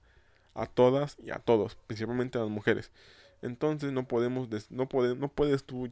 [0.55, 2.91] a todas y a todos, principalmente a las mujeres.
[3.43, 5.91] Entonces no podemos, no, no puedes tú,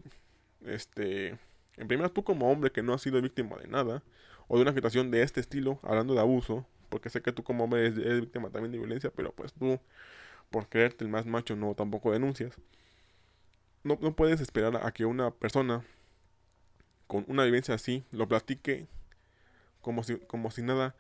[0.65, 1.39] este,
[1.77, 4.03] en primer tú como hombre que no has sido víctima de nada,
[4.49, 7.65] o de una situación de este estilo, hablando de abuso, porque sé que tú como
[7.65, 9.79] hombre eres, víctima también de violencia, pero pues tú,
[10.51, 12.57] por creerte el más macho, no tampoco denuncias.
[13.85, 15.85] No, no puedes esperar a que una persona
[17.07, 18.87] con una vivencia así lo platique
[19.81, 20.95] como si, como si nada.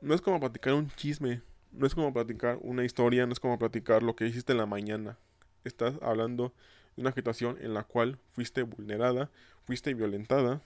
[0.00, 3.58] No es como platicar un chisme no es como platicar una historia, no es como
[3.58, 5.18] platicar lo que hiciste en la mañana.
[5.64, 6.54] Estás hablando
[6.98, 9.30] una situación en la cual fuiste vulnerada,
[9.66, 10.62] fuiste violentada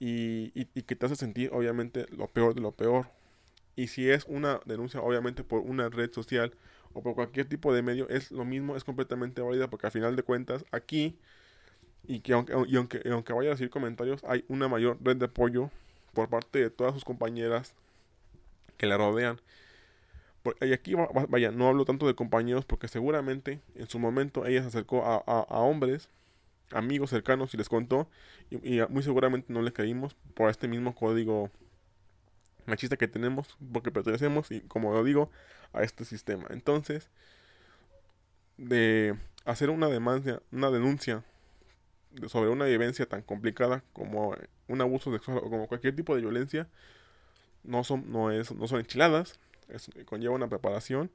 [0.00, 3.08] y, y, que te hace sentir obviamente lo peor de lo peor.
[3.76, 6.52] Y si es una denuncia obviamente por una red social
[6.92, 10.16] o por cualquier tipo de medio, es lo mismo, es completamente válida porque al final
[10.16, 11.16] de cuentas aquí
[12.06, 15.26] Y que aunque, y aunque, aunque vaya a decir comentarios, hay una mayor red de
[15.26, 15.70] apoyo
[16.14, 17.74] por parte de todas sus compañeras
[18.76, 19.40] que la rodean.
[20.60, 20.94] Y aquí,
[21.28, 25.44] vaya, no hablo tanto de compañeros porque seguramente en su momento ella se acercó a,
[25.60, 26.08] hombres,
[26.70, 28.08] amigos cercanos y les contó
[28.50, 31.50] y, muy seguramente no le creímos por este mismo código
[32.66, 35.30] machista que tenemos porque pertenecemos y como lo digo
[35.72, 36.46] a este sistema.
[36.50, 37.08] Entonces,
[38.56, 41.24] de hacer una demanda, una denuncia
[42.26, 44.34] sobre una vivencia tan complicada como
[44.66, 46.68] un abuso sexual o como cualquier tipo de violencia,
[47.64, 49.38] no son, no es, no son enchiladas,
[50.06, 51.10] conlleva una preparación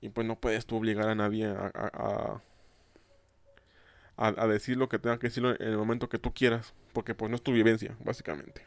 [0.00, 2.42] y pues no puedes tú obligar a nadie a,
[4.16, 7.30] a, decir lo que tenga que decirlo en el momento que tú quieras, porque pues
[7.30, 8.66] no es tu vivencia, básicamente.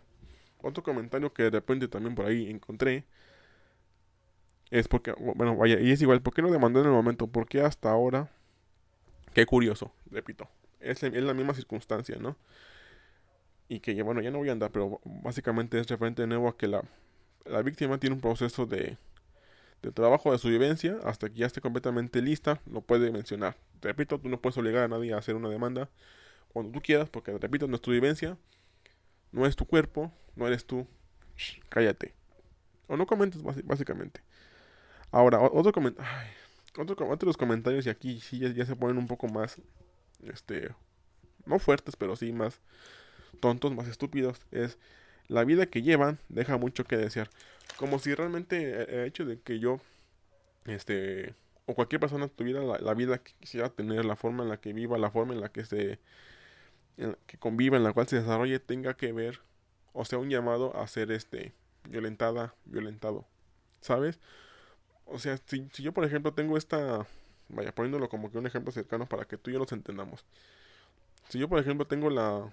[0.62, 3.06] Otro comentario que de repente también por ahí encontré
[4.72, 7.28] es porque, bueno, vaya, y es igual, ¿por qué no demandó en el momento?
[7.28, 8.30] ¿Por qué hasta ahora?
[9.34, 10.50] Qué curioso, repito.
[10.80, 12.36] Es, es la misma circunstancia, ¿no?
[13.70, 16.58] Y que, bueno, ya no voy a andar, pero básicamente es referente de nuevo a
[16.58, 16.84] que la,
[17.46, 18.98] la víctima tiene un proceso de,
[19.82, 23.56] de trabajo de su vivencia hasta que ya esté completamente lista, lo puede mencionar.
[23.80, 25.90] Te repito, tú no puedes obligar a nadie a hacer una demanda
[26.50, 28.38] cuando tú quieras, porque te repito, no es tu vivencia,
[29.32, 30.88] no es tu cuerpo, no eres tú.
[31.70, 32.14] cállate.
[32.88, 34.22] O no comentes básicamente.
[35.12, 36.12] Ahora, otro comentario.
[36.78, 39.60] Otro, otros comentarios y aquí sí ya, se ponen un poco más,
[40.24, 40.70] este,
[41.46, 42.62] no fuertes, pero sí más
[43.40, 44.42] tontos, más estúpidos.
[44.52, 44.78] Es
[45.28, 47.30] la vida que llevan deja mucho que desear.
[47.78, 49.80] Como si realmente el hecho de que yo,
[50.66, 51.36] este,
[51.66, 54.98] o cualquier persona tuviera la, vida que quisiera tener, la forma en la que viva,
[54.98, 56.00] la forma en la que se,
[57.28, 59.42] que conviva, en la cual se desarrolle, tenga que ver,
[59.94, 61.54] o sea, un llamado a ser, este,
[61.90, 63.26] violentada, violentado,
[63.82, 64.20] ¿sabes?
[65.06, 67.06] O sea, si, si yo, por ejemplo, tengo esta,
[67.50, 70.26] vaya, poniéndolo como que un ejemplo cercano para que tú y yo nos entendamos.
[71.30, 72.52] Si yo, por ejemplo, tengo la,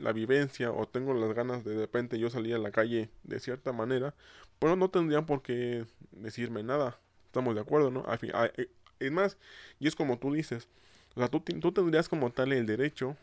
[0.00, 3.40] la vivencia o tengo las ganas de de repente yo salir a la calle de
[3.40, 4.14] cierta manera,
[4.58, 6.98] pues no tendrían por qué decirme nada.
[7.26, 8.04] Estamos de acuerdo, ¿no?
[8.22, 9.36] Eh, es más,
[9.78, 10.68] y es como tú dices,
[11.14, 13.16] o sea, tú, tú tendrías como tal el derecho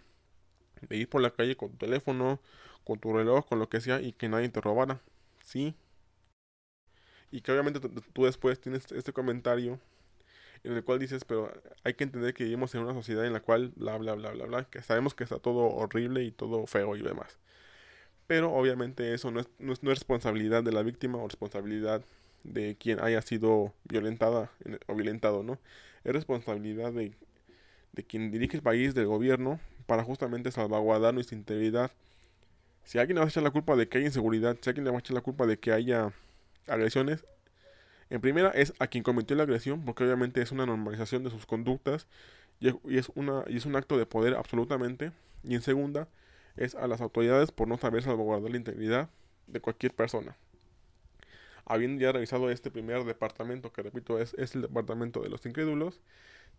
[0.89, 2.39] de ir por la calle con tu teléfono,
[2.83, 5.01] con tu reloj, con lo que sea, y que nadie te robara.
[5.43, 5.75] Sí.
[7.31, 9.79] Y que obviamente tú después tienes este comentario
[10.63, 11.51] en el cual dices, pero
[11.83, 14.45] hay que entender que vivimos en una sociedad en la cual bla, bla, bla, bla,
[14.45, 17.37] bla, que sabemos que está todo horrible y todo feo y demás.
[18.27, 22.01] Pero obviamente eso no es, no es, responsabilidad de la víctima o responsabilidad
[22.43, 24.51] de quien haya sido violentada
[24.87, 25.59] o violentado, ¿no?
[26.03, 27.13] Es responsabilidad de,
[27.91, 31.91] de quien dirige el país, del gobierno, para justamente salvaguardar nuestra integridad.
[32.85, 34.91] Si alguien le va a echar la culpa de que hay inseguridad, si alguien le
[34.91, 36.13] va a echar la culpa de que haya
[36.67, 37.25] agresiones,
[38.13, 41.47] en primera es a quien cometió la agresión, porque obviamente es una normalización de sus
[41.47, 42.05] conductas
[42.59, 45.11] y es, una, y es un acto de poder absolutamente.
[45.43, 46.07] Y en segunda
[46.55, 49.09] es a las autoridades por no saber salvaguardar la integridad
[49.47, 50.37] de cualquier persona.
[51.65, 55.99] Habiendo ya revisado este primer departamento, que repito es, es el departamento de los incrédulos,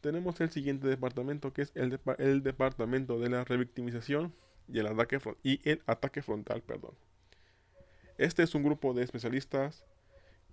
[0.00, 4.34] tenemos el siguiente departamento que es el, el departamento de la revictimización
[4.66, 6.62] y el ataque, y el ataque frontal.
[6.62, 6.96] Perdón.
[8.18, 9.84] Este es un grupo de especialistas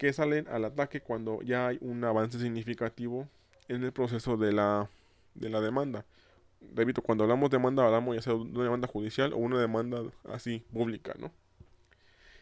[0.02, 3.30] que salen al ataque cuando ya hay un avance significativo
[3.68, 4.90] en el proceso de la,
[5.36, 6.06] de la demanda.
[6.74, 10.02] Repito, cuando hablamos de demanda, hablamos ya sea de una demanda judicial o una demanda
[10.28, 11.32] así, pública, ¿no?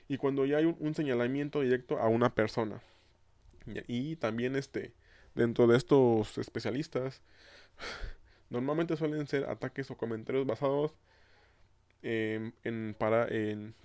[0.07, 2.81] Y cuando ya hay un, señalamiento directo a una persona.
[3.67, 4.93] Y, y también este,
[5.35, 7.21] dentro de estos especialistas,
[8.49, 10.93] normalmente suelen ser ataques o comentarios basados
[12.01, 13.27] en, para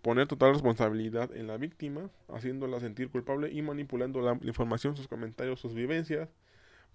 [0.02, 5.60] poner total responsabilidad en la víctima, haciéndola sentir culpable y manipulando la, información, sus comentarios,
[5.60, 6.28] sus vivencias,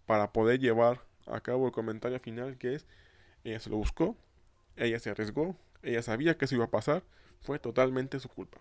[0.06, 2.86] para poder llevar a cabo el comentario final que es,
[3.44, 4.16] ella se lo buscó,
[4.76, 7.04] ella se arriesgó, ella sabía que eso iba a pasar,
[7.42, 8.60] fue totalmente su culpa.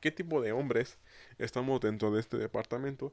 [0.00, 0.98] ¿Qué tipo de hombres
[1.38, 3.12] estamos dentro de este departamento?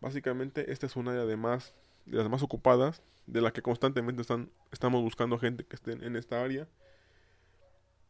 [0.00, 1.72] Básicamente esta es una área de, más,
[2.06, 6.16] de las más ocupadas, de la que constantemente están, estamos buscando gente que esté en
[6.16, 6.66] esta área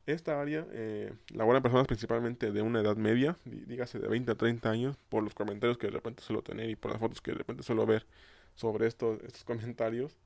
[0.06, 4.70] esta área eh, laboran personas principalmente de una edad media, dígase de 20 a 30
[4.70, 7.38] años, por los comentarios que de repente suelo tener y por las fotos que de
[7.38, 8.06] repente suelo ver
[8.54, 10.16] sobre estos, comentarios.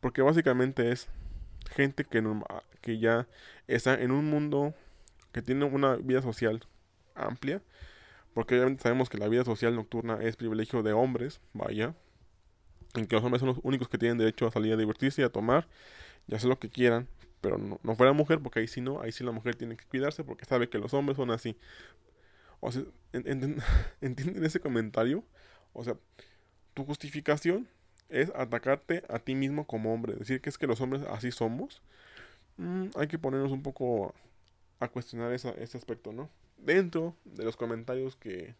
[0.00, 1.08] Porque básicamente es
[1.70, 2.22] gente que,
[2.80, 3.28] que ya
[3.68, 4.74] está en un mundo
[5.30, 6.66] que tiene una vida social
[7.14, 7.62] amplia.
[8.34, 11.94] Porque obviamente sabemos que la vida social nocturna es privilegio de hombres, vaya.
[12.94, 15.24] En que los hombres son los únicos que tienen derecho a salir a divertirse y
[15.24, 15.68] a tomar
[16.26, 17.08] y hacer lo que quieran
[17.42, 19.84] pero no, no, fuera mujer, porque ahí sí no, ahí sí la mujer tiene que
[19.84, 21.58] cuidarse porque sabe que los hombres son así.
[22.60, 25.24] O sea, ¿entienden ese comentario?
[25.74, 25.96] O sea,
[26.72, 27.68] tu justificación
[28.08, 30.14] es atacarte a ti mismo como hombre.
[30.14, 31.82] Decir que es que los hombres así somos.
[32.56, 34.14] Mm, hay que ponernos un poco
[34.80, 36.30] a cuestionar ese aspecto, ¿no?
[36.58, 38.54] Dentro de los comentarios que,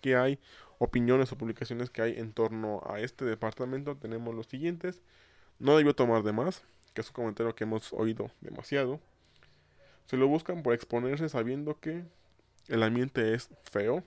[0.00, 0.38] que hay,
[0.78, 5.02] opiniones o publicaciones que hay en torno a este departamento, tenemos los siguientes.
[5.58, 6.62] No debió tomar de más,
[6.94, 9.00] que es un comentario que hemos oído demasiado.
[10.06, 12.04] Se lo buscan por exponerse sabiendo que
[12.68, 14.04] el ambiente es feo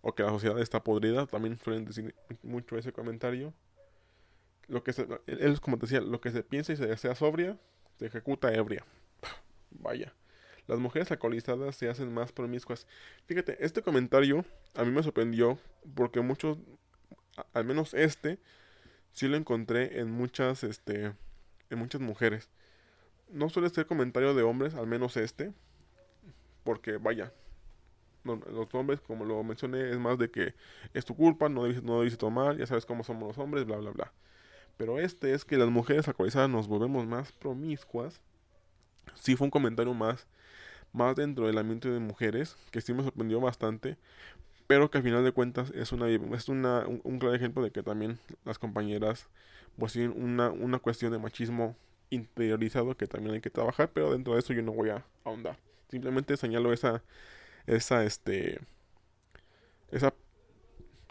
[0.00, 3.52] o que la sociedad está podrida, también suelen decir mucho ese comentario.
[4.68, 7.58] Lo que se, él, como te decía, lo que se piensa y se desea sobria,
[7.98, 8.84] se ejecuta ebria.
[9.70, 10.12] Vaya.
[10.66, 12.86] Las mujeres alcoholizadas se hacen más promiscuas.
[13.26, 15.58] Fíjate, este comentario a mí me sorprendió
[15.94, 16.58] porque muchos,
[17.52, 18.38] al menos este,
[19.12, 21.12] sí lo encontré en muchas, este,
[21.70, 22.50] en muchas mujeres.
[23.30, 25.52] No suele ser comentario de hombres, al menos este,
[26.64, 27.32] porque vaya,
[28.24, 30.54] los hombres, como lo mencioné, es más de que
[30.94, 33.76] es tu culpa, no debes, no debes tomar, ya sabes cómo somos los hombres, bla,
[33.76, 34.12] bla, bla.
[34.76, 38.20] Pero este es que las mujeres alcoholizadas nos volvemos más promiscuas.
[39.14, 40.26] Sí fue un comentario más,
[40.92, 43.96] más dentro del ambiente de mujeres, que sí me sorprendió bastante,
[44.66, 47.70] pero que al final de cuentas es, una, es una, un, un claro ejemplo de
[47.70, 49.28] que también las compañeras
[49.78, 51.76] pues tienen una, una cuestión de machismo
[52.10, 55.58] interiorizado que también hay que trabajar, pero dentro de eso yo no voy a ahondar.
[55.88, 57.02] Simplemente señalo esa,
[57.66, 58.60] esa, este,
[59.90, 60.14] esa,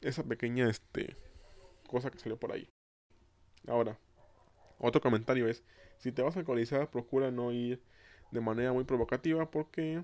[0.02, 1.16] esa pequeña, este,
[1.88, 2.70] cosa que salió por ahí.
[3.68, 3.98] Ahora,
[4.80, 5.64] otro comentario es,
[5.98, 7.82] si te vas a alcoholizar, procura no ir
[8.32, 10.04] de manera muy provocativa porque,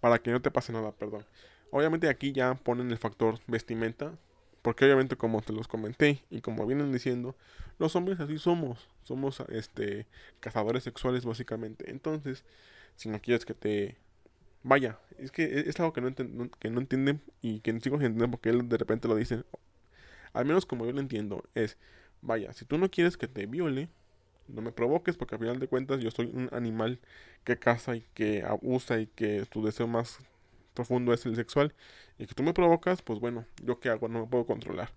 [0.00, 1.26] para que no te pase nada, perdón.
[1.70, 4.18] Obviamente aquí ya ponen el factor vestimenta,
[4.62, 7.36] porque obviamente como te los comenté y como vienen diciendo,
[7.78, 10.06] los hombres así somos, somos este
[10.40, 11.90] cazadores sexuales básicamente.
[11.90, 12.44] Entonces,
[12.96, 13.96] si no quieres que te
[14.62, 18.06] vaya, es que e, es algo que no, que no entienden y que sigo sin
[18.06, 19.42] entender porque él de repente lo dice.
[20.32, 21.76] Al menos como yo lo entiendo, es,
[22.22, 23.88] vaya, si tú no quieres que te viole,
[24.48, 27.00] no me provoques porque al final de cuentas yo soy un animal
[27.44, 30.18] que caza y que abusa y que tu deseo más
[30.74, 31.74] profundo es el sexual
[32.18, 34.90] y que tú me provocas, pues bueno, yo qué hago, no me puedo controlar.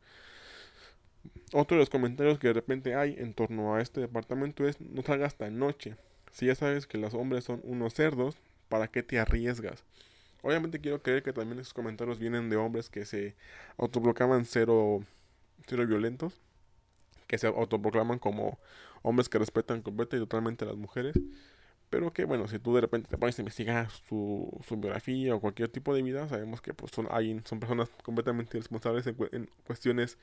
[1.53, 5.01] Otro de los comentarios que de repente hay en torno a este departamento es no
[5.01, 5.95] salgas tan noche.
[6.31, 8.35] Si ya sabes que los hombres son unos cerdos,
[8.69, 9.83] ¿para qué te arriesgas?
[10.41, 13.35] Obviamente quiero creer que también esos comentarios vienen de hombres que se
[13.77, 15.03] autoproclaman cero,
[15.65, 16.39] cero violentos,
[17.27, 18.59] que se autoproclaman como
[19.01, 21.15] hombres que respetan completamente y totalmente a las mujeres.
[21.89, 25.39] Pero que bueno, si tú de repente te pones a investigar su, su biografía o
[25.39, 27.07] cualquier tipo de vida, sabemos que pues son,
[27.45, 30.17] son personas completamente responsables en, cuestiones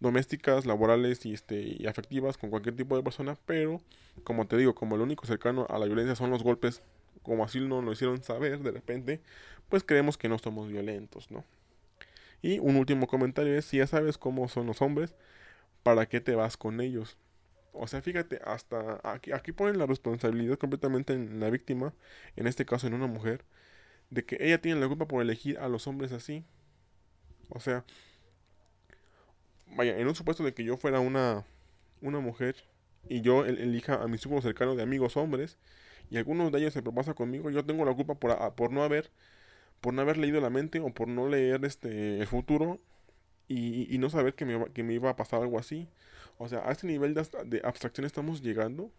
[0.00, 3.80] domésticas, laborales y, este, y afectivas con cualquier tipo de persona, pero
[4.24, 6.82] como te digo, como el único cercano a la violencia son los golpes,
[7.22, 9.20] como así no lo hicieron saber de repente,
[9.68, 11.44] pues creemos que no somos violentos, ¿no?
[12.42, 15.14] Y un último comentario es, si ya sabes cómo son los hombres,
[15.82, 17.16] ¿para qué te vas con ellos?
[17.72, 21.94] O sea, fíjate, hasta aquí, aquí ponen la responsabilidad completamente en la víctima,
[22.36, 23.44] en este caso en una mujer,
[24.10, 26.44] de que ella tiene la culpa por elegir a los hombres así.
[27.48, 27.84] O sea,
[29.76, 31.44] vaya, en un supuesto de que yo fuera una,
[32.00, 32.56] una mujer
[33.08, 35.58] y yo elija a mis círculo cercanos de amigos hombres
[36.10, 39.10] y algunos de ellos se propasa conmigo, yo tengo la culpa por, por no haber
[39.80, 42.80] por no haber leído la mente o por no leer este el futuro
[43.48, 45.88] y, no saber que me iba a pasar algo así.
[46.38, 48.90] O sea, a este nivel de, abstracción estamos llegando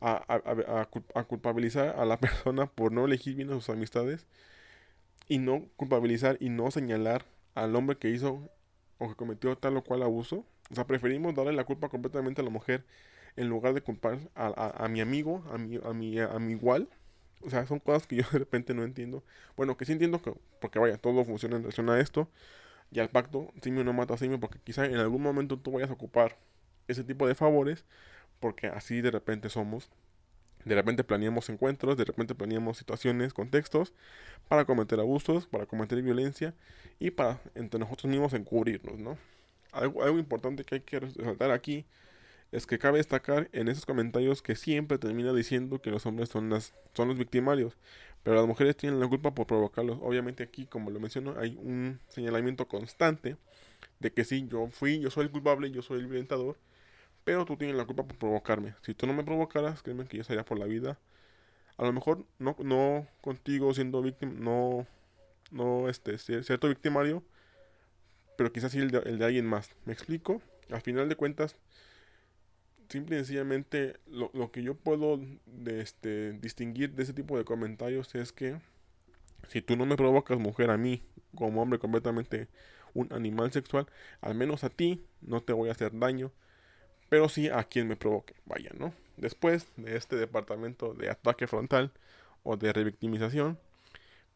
[0.00, 0.24] a,
[1.14, 4.26] a, culpabilizar a la persona por no elegir bien a sus amistades
[5.28, 8.50] y no culpabilizar y no señalar al hombre que hizo
[8.98, 10.44] o que cometió tal o cual abuso.
[10.70, 12.84] O sea, preferimos darle la culpa completamente a la mujer
[13.36, 16.88] en lugar de culpar a, mi amigo, a mi, a, mi, a mi igual.
[17.40, 19.24] O sea, son cosas que yo de repente no entiendo.
[19.56, 22.28] Bueno, que sí entiendo que, porque vaya, todo funciona en relación a esto.
[22.90, 25.94] Y al pacto, simio no mata simio, porque quizá en algún momento tú vayas a
[25.94, 26.36] ocupar
[26.92, 27.84] ese tipo de favores,
[28.40, 29.90] porque así de repente somos.
[30.64, 33.92] De repente planeamos encuentros, de repente planeamos situaciones, contextos,
[34.48, 36.54] para cometer abusos, para cometer violencia
[37.00, 39.18] y para entre nosotros mismos encubrirnos, ¿no?
[39.72, 41.84] Algo, algo importante que hay que resaltar aquí
[42.52, 46.50] es que cabe destacar en esos comentarios que siempre termina diciendo que los hombres son,
[46.50, 47.76] las, son los victimarios,
[48.22, 49.98] pero las mujeres tienen la culpa por provocarlos.
[50.02, 53.36] Obviamente aquí, como lo menciono, hay un señalamiento constante
[54.00, 56.58] de que sí, yo fui, yo soy el culpable, yo soy el violentador,
[57.24, 58.74] pero tú tienes la culpa por provocarme.
[58.82, 60.98] Si tú no me provocaras, créeme que yo estaría por la vida.
[61.76, 64.86] A lo mejor no, no contigo siendo víctima, no,
[65.50, 67.22] no este, cierto victimario,
[68.36, 69.70] pero quizás sí el de, el de alguien más.
[69.84, 70.42] ¿Me explico?
[70.70, 71.56] Al final de cuentas,
[72.88, 75.20] simple y sencillamente lo, lo, que yo puedo
[75.66, 78.60] este, distinguir de ese tipo de comentarios es que
[79.48, 81.02] si tú no me provocas mujer a mí
[81.34, 82.48] como hombre completamente
[82.94, 83.86] un animal sexual,
[84.20, 86.30] al menos a ti no te voy a hacer daño,
[87.12, 88.32] pero sí a quien me provoque.
[88.46, 88.94] Vaya, ¿no?
[89.18, 91.92] Después de este departamento de ataque frontal
[92.42, 93.58] o de revictimización,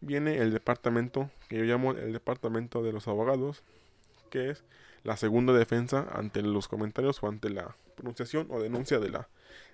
[0.03, 3.63] viene el departamento que yo llamo el departamento de los abogados,
[4.29, 4.63] que es
[5.05, 9.31] la segunda defensa ante los comentarios o ante la pronunciación o denuncia de la,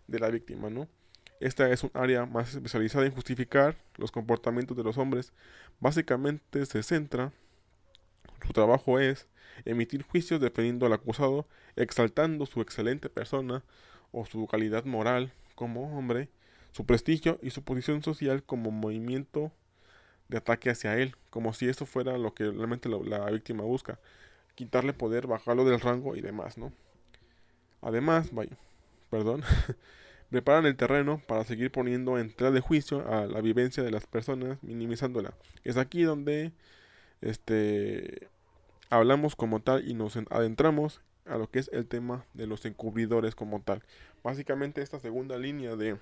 [0.06, 0.86] de la víctima, ¿no?
[1.40, 5.32] Esta es un área más especializada en justificar los comportamientos de los hombres.
[5.80, 7.32] Básicamente se centra,
[8.46, 9.28] su trabajo es
[9.64, 13.62] emitir juicios defendiendo al acusado, exaltando su excelente persona
[14.10, 16.28] o su calidad moral como hombre,
[16.72, 19.52] su prestigio y su posición social como movimiento
[20.28, 23.98] de ataque hacia él, como si eso fuera lo que realmente la víctima busca,
[24.54, 26.72] quitarle poder, bajarlo del rango y demás, ¿no?
[27.82, 28.56] Además, vaya,
[29.10, 29.42] perdón,
[30.30, 34.06] preparan el terreno para seguir poniendo en tela de juicio a la vivencia de las
[34.06, 35.34] personas, minimizándola.
[35.64, 36.52] Es aquí donde
[37.20, 38.28] este
[38.92, 43.34] hablamos como tal y nos adentramos a lo que es el tema de los encubridores
[43.34, 43.82] como tal.
[44.22, 45.96] Básicamente esta segunda línea de,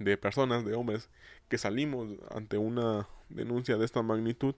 [0.00, 1.08] de personas, de hombres,
[1.48, 4.56] que salimos ante una denuncia de esta magnitud,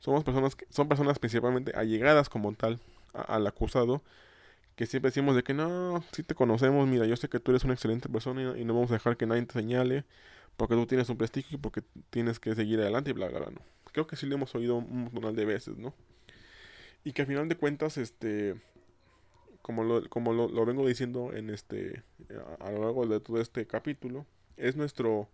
[0.00, 2.80] somos personas son personas principalmente allegadas como tal
[3.12, 4.02] al acusado,
[4.74, 7.62] que siempre decimos de que no, si te conocemos, mira, yo sé que tú eres
[7.62, 10.04] una excelente persona y, no vamos a dejar que nadie te señale
[10.56, 13.50] porque tú tienes un prestigio y porque tienes que seguir adelante y bla, bla, bla,
[13.50, 13.60] ¿no?
[13.92, 15.94] Creo que sí lo hemos oído un montón de veces, ¿no?
[17.04, 18.54] Y que al final de cuentas, este,
[19.60, 22.02] como lo, como lo, lo vengo diciendo en este,
[22.60, 24.26] a, lo largo de todo este capítulo,
[24.56, 25.28] es nuestro,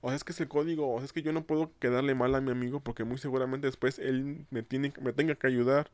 [0.00, 2.14] o sea, es que es el código, o sea, es que yo no puedo quedarle
[2.14, 5.90] mal a mi amigo porque muy seguramente después él me, tiene, me tenga que ayudar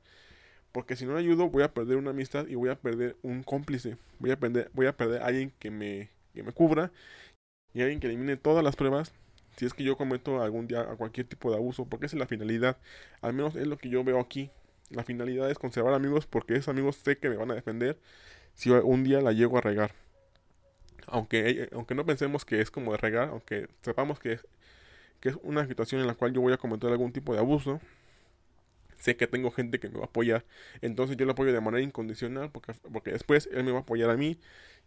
[0.72, 3.42] porque si no le ayudo, voy a perder una amistad y voy a perder un
[3.42, 3.96] cómplice.
[4.18, 6.92] Voy a perder, voy a perder a alguien que me, que me cubra
[7.72, 9.12] y alguien que elimine todas las pruebas.
[9.56, 12.20] Si es que yo cometo algún día a cualquier tipo de abuso, porque esa es
[12.20, 12.76] la finalidad.
[13.22, 14.50] Al menos es lo que yo veo aquí.
[14.90, 17.98] La finalidad es conservar amigos porque esos amigos sé que me van a defender
[18.54, 19.92] si un día la llego a regar.
[21.06, 24.40] Aunque, aunque no pensemos que es como de regar, aunque sepamos que
[25.20, 27.80] que es una situación en la cual yo voy a cometer algún tipo de abuso,
[28.98, 30.44] sé que tengo gente que me va a apoyar.
[30.80, 34.10] Entonces yo lo apoyo de manera incondicional porque, porque después él me va a apoyar
[34.10, 34.38] a mí.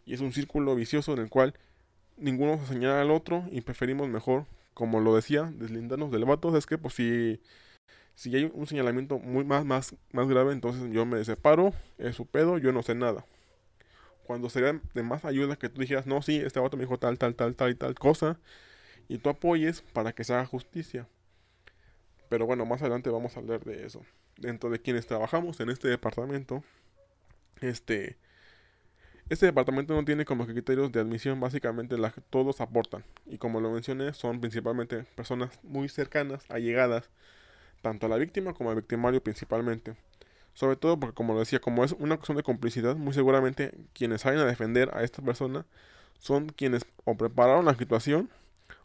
[0.05, 1.53] Y es un círculo vicioso en el cual
[2.17, 6.55] ninguno se señala al otro y preferimos mejor, como lo decía, deslindarnos del vato.
[6.57, 7.41] Es que pues si,
[8.21, 12.27] si hay un señalamiento muy más, más, más grave, entonces yo me separo, es su
[12.27, 13.25] pedo, yo no sé nada.
[14.27, 17.17] Cuando sería de más ayuda que tú dijeras, no, sí, este vato me dijo tal,
[17.17, 18.39] tal, tal, tal y tal cosa,
[19.07, 21.07] y tú apoyes para que se haga justicia.
[22.29, 24.05] Pero bueno, más adelante vamos a hablar de eso.
[24.37, 26.63] Dentro de quienes trabajamos en este departamento,
[27.59, 28.17] este,
[29.29, 33.03] este departamento no tiene como criterios de admisión, básicamente la, todos aportan.
[33.25, 37.09] Y como lo mencioné, son principalmente personas muy cercanas, allegadas,
[37.81, 39.95] tanto a la víctima como al victimario principalmente.
[40.53, 44.21] Sobre todo porque, como lo decía, como es una cuestión de complicidad, muy seguramente quienes
[44.21, 45.65] salen a defender a esta persona
[46.19, 48.29] son quienes o prepararon la situación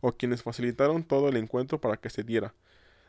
[0.00, 2.54] o quienes facilitaron todo el encuentro para que se diera.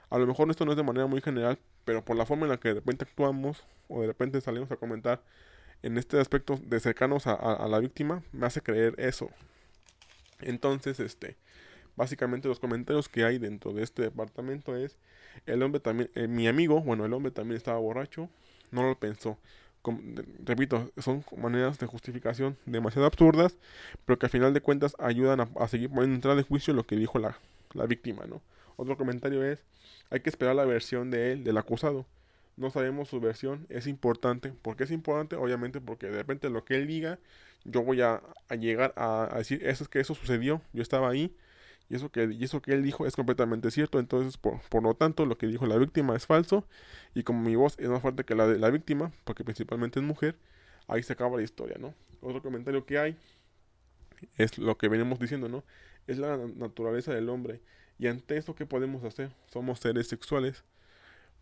[0.09, 2.51] A lo mejor esto no es de manera muy general, pero por la forma en
[2.51, 5.21] la que de repente actuamos o de repente salimos a comentar
[5.83, 9.29] en este aspecto de cercanos a, la víctima, me hace creer eso.
[10.39, 11.35] Entonces, este,
[11.95, 14.97] básicamente los comentarios que hay dentro de este departamento es,
[15.45, 18.29] el hombre también, eh, mi amigo, bueno, el hombre también estaba borracho,
[18.71, 19.37] no lo pensó.
[20.43, 23.55] repito, son maneras de justificación demasiado absurdas,
[24.05, 26.95] pero que al final de cuentas ayudan a, seguir poniendo en de juicio lo que
[26.95, 27.37] dijo la,
[27.73, 28.41] la víctima, ¿no?
[28.75, 29.63] Otro comentario es,
[30.09, 32.05] hay que esperar la versión de él, del acusado.
[32.57, 34.49] No sabemos su versión, es importante.
[34.49, 35.35] ¿Por qué es importante?
[35.35, 37.19] Obviamente porque de repente lo que él diga,
[37.65, 38.21] yo voy a,
[38.59, 41.35] llegar a, decir, eso es que eso sucedió, yo estaba ahí,
[41.89, 43.99] y eso que, y eso que él dijo es completamente cierto.
[43.99, 46.65] Entonces, por, por, lo tanto, lo que dijo la víctima es falso,
[47.13, 50.05] y como mi voz es más fuerte que la de la víctima, porque principalmente es
[50.05, 50.35] mujer,
[50.87, 51.93] ahí se acaba la historia, ¿no?
[52.21, 53.17] Otro comentario que hay
[54.37, 55.63] es lo que venimos diciendo, ¿no?
[56.07, 57.61] Es la naturaleza del hombre.
[57.99, 59.31] Y ante eso, ¿qué podemos hacer?
[59.47, 60.63] Somos seres sexuales.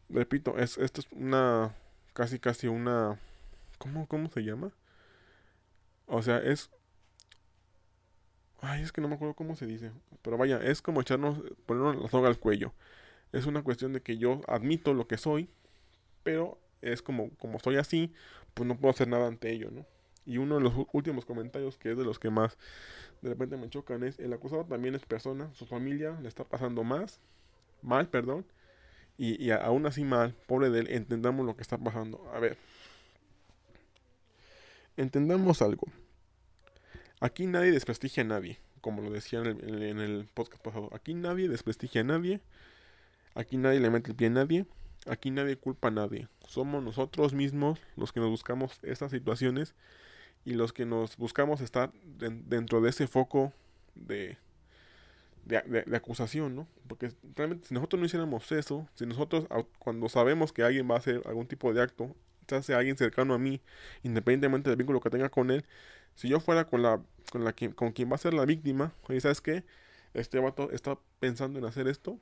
[0.09, 1.75] Repito, es, esto es una,
[2.13, 3.19] casi, casi una,
[3.77, 4.71] ¿cómo, cómo se llama?
[6.07, 6.69] O sea, es,
[8.65, 9.91] ay, es que no me acuerdo cómo se dice.
[10.21, 12.73] Pero vaya, es como echarnos, ponernos la soga al cuello.
[13.31, 15.49] Es una cuestión de que yo admito lo que soy,
[16.23, 18.13] pero es como, como soy así,
[18.53, 19.85] pues no puedo hacer nada ante ello, ¿no?
[20.25, 22.57] Y uno de los últimos comentarios, que es de los que más
[23.21, 26.83] de repente me chocan, es el acusado también es persona, su familia le está pasando
[26.83, 27.19] más,
[27.81, 28.45] mal, perdón,
[29.17, 32.27] y, y aún así mal, pobre de él, entendamos lo que está pasando.
[32.33, 32.57] A ver,
[34.97, 35.87] entendamos algo.
[37.25, 40.91] Aquí nadie desprestigia a nadie, como lo decía en el, en el podcast pasado.
[40.93, 42.39] Aquí nadie desprestigia a nadie,
[43.33, 44.67] aquí nadie le mete el pie a nadie,
[45.07, 46.27] aquí nadie culpa a nadie.
[46.47, 49.73] Somos nosotros mismos los que nos buscamos estas situaciones
[50.45, 53.51] y los que nos buscamos estar dentro de ese foco
[53.95, 54.37] de,
[55.45, 56.67] de, acusación, ¿no?
[56.87, 59.47] Porque realmente si nosotros no hiciéramos eso, si nosotros
[59.79, 62.15] cuando sabemos que alguien va a hacer algún tipo de acto,
[62.47, 63.61] se hace alguien cercano a mí,
[64.03, 65.65] independientemente del vínculo que tenga con él,
[66.15, 67.01] si yo fuera con la
[67.31, 69.63] con la con quien va a ser la víctima, oye, ¿sabes qué?
[70.13, 72.19] Este vato está pensando en hacer esto,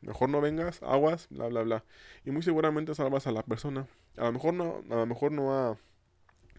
[0.00, 1.84] mejor no vengas, aguas, bla bla bla.
[2.24, 3.88] Y muy seguramente salvas a la persona.
[4.16, 5.78] A lo mejor no, a lo mejor no a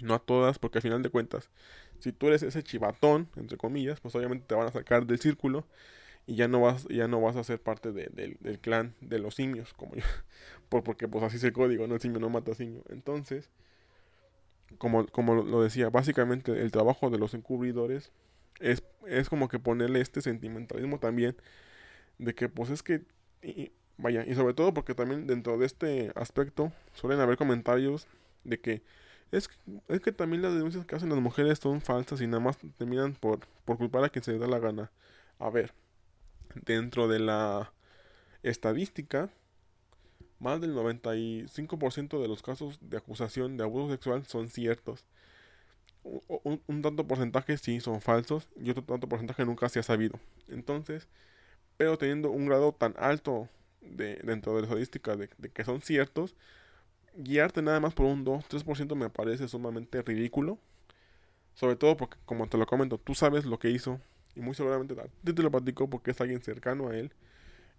[0.01, 1.49] no a todas, porque al final de cuentas,
[1.99, 5.67] si tú eres ese chivatón, entre comillas, pues obviamente te van a sacar del círculo
[6.27, 9.73] y ya no vas, ya no vas a ser parte del clan de los simios,
[9.73, 10.03] como yo,
[10.69, 11.95] por, porque pues así es el código, ¿no?
[11.95, 12.83] El simio no mata simio.
[12.89, 13.49] Entonces,
[14.77, 18.11] como, como lo decía, básicamente el trabajo de los encubridores
[18.59, 21.35] es, es como que ponerle este sentimentalismo también
[22.17, 23.01] de que pues es que
[23.97, 28.07] vaya, y sobre todo porque también dentro de este aspecto suelen haber comentarios
[28.43, 28.81] de que
[29.31, 29.55] es, que,
[29.87, 33.13] es que también las denuncias que hacen las mujeres son falsas y nada más terminan
[33.13, 34.91] por, por culpar a quien se les da la gana.
[35.37, 35.73] A ver,
[36.55, 37.71] dentro de la
[38.43, 39.29] estadística,
[40.39, 45.05] más del 95% de los casos de acusación de abuso sexual son ciertos.
[46.03, 50.19] Un, tanto porcentaje sí son falsos y otro tanto porcentaje nunca se ha sabido.
[50.47, 51.07] Entonces,
[51.77, 53.49] pero teniendo un grado tan alto
[53.81, 56.35] de, dentro de la estadística de, que son ciertos,
[57.15, 60.57] guiarte nada más por un 2-3% me parece sumamente ridículo.
[61.53, 63.99] Sobre todo porque, como te lo comento, tú sabes lo que hizo.
[64.35, 67.11] Y muy seguramente te, te lo platico porque es alguien cercano a él.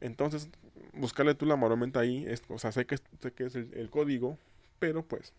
[0.00, 0.48] Entonces,
[0.92, 2.24] buscarle tú la maromenta ahí.
[2.26, 4.38] Es, o sea, sé que, sé que es el, código.
[4.78, 5.32] Pero pues,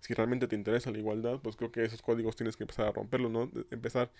[0.00, 2.92] si realmente te interesa la igualdad, pues creo que esos códigos tienes que empezar a
[2.92, 3.50] romperlos, ¿no?
[3.70, 4.10] empezar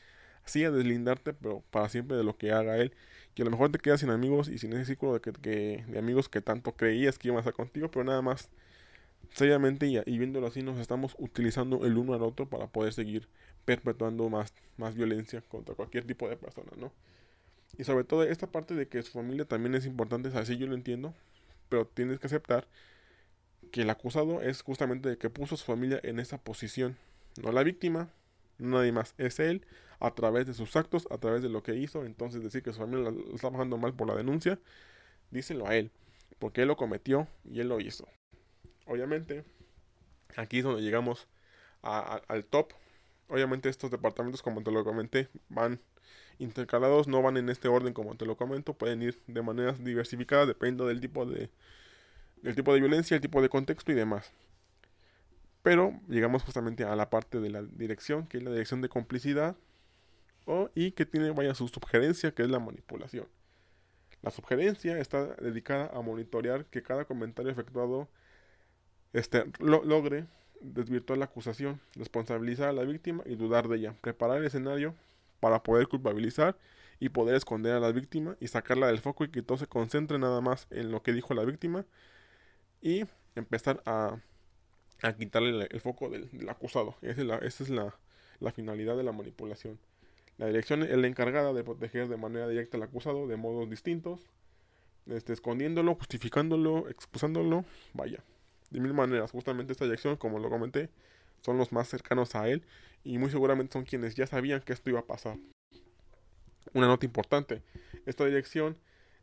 [0.45, 2.93] así a deslindarte, pero para siempre de lo que haga él.
[3.35, 5.99] Que a lo mejor te quedas sin amigos y sin ese círculo de, que, de
[5.99, 8.51] amigos que tanto creías que iban a estar contigo, pero nada más
[9.33, 13.29] seriamente y, y, viéndolo así nos estamos utilizando el uno al otro para poder seguir
[13.65, 16.93] perpetuando más, más violencia contra cualquier tipo de persona, ¿no?
[17.79, 20.75] Y sobre todo esta parte de que su familia también es importante, así yo lo
[20.75, 21.15] entiendo,
[21.69, 22.69] pero tienes que aceptar
[23.73, 26.97] que el acusado es justamente el que puso a su familia en esa posición,
[27.43, 28.11] no la víctima,
[28.59, 29.67] nadie más, es él
[29.99, 32.79] a través de sus actos, a través de lo que hizo, entonces decir que su
[32.79, 34.61] familia lo está bajando mal por la denuncia,
[35.31, 35.91] díselo a él,
[36.39, 38.07] porque él lo cometió y él lo hizo.
[38.87, 39.45] Obviamente,
[40.37, 41.27] aquí es donde llegamos
[41.83, 42.73] al top.
[43.29, 45.81] Obviamente estos departamentos, como te lo comenté, van
[46.39, 50.49] intercalados, no van en este orden como te lo comento, pueden ir de maneras diversificadas,
[50.49, 51.51] dependiendo del tipo de,
[52.43, 54.33] del tipo de violencia, el tipo de contexto y demás.
[55.63, 59.57] Pero llegamos justamente a la parte de la dirección, que es la dirección de complicidad,
[60.47, 63.27] o, y que tiene vaya su sugerencia, que es la manipulación.
[64.23, 68.09] La sugerencia está dedicada a monitorear que cada comentario efectuado
[69.13, 70.27] este, logre
[70.61, 74.95] desvirtuar la acusación, responsabilizar a la víctima y dudar de ella, preparar el escenario
[75.41, 76.57] para poder culpabilizar
[77.01, 80.19] y poder esconder a la víctima y sacarla del foco y que todo se concentre
[80.19, 81.85] nada más en lo que dijo la víctima
[82.81, 83.05] y
[83.35, 84.19] empezar a
[85.03, 86.97] a quitarle el, foco del, acusado.
[87.03, 87.95] Esa es, la,
[88.53, 89.79] finalidad de la manipulación.
[90.39, 94.21] La dirección es la encargada de proteger de manera directa al acusado de modos distintos,
[95.07, 98.25] este, escondiéndolo, justificándolo, excusándolo, vaya.
[98.71, 100.89] De mil maneras, justamente esta dirección, como lo comenté,
[101.45, 102.65] son los más cercanos a él
[103.03, 105.37] y muy seguramente son quienes ya sabían que esto iba a pasar.
[106.73, 107.63] Una nota importante,
[108.07, 108.79] esta dirección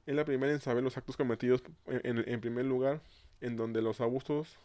[0.06, 3.02] es la primera en saber los actos cometidos en, primer lugar,
[3.42, 4.58] en donde los abusos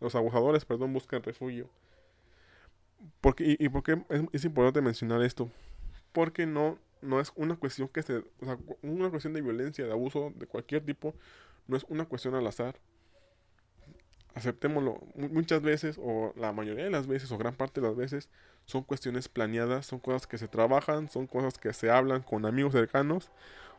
[0.00, 1.70] los abusadores, perdón, buscan refugio.
[3.20, 4.02] Porque, y, por qué
[4.32, 5.48] es, importante mencionar esto?
[6.12, 9.92] Porque no, no es una cuestión que se, o sea, una cuestión de violencia, de
[9.92, 11.14] abuso de cualquier tipo,
[11.68, 12.76] no es una cuestión al azar.
[14.34, 18.28] Aceptémoslo, muchas veces, o la mayoría de las veces, o gran parte de las veces,
[18.64, 22.72] son cuestiones planeadas, son cosas que se trabajan, son cosas que se hablan con amigos
[22.72, 23.30] cercanos,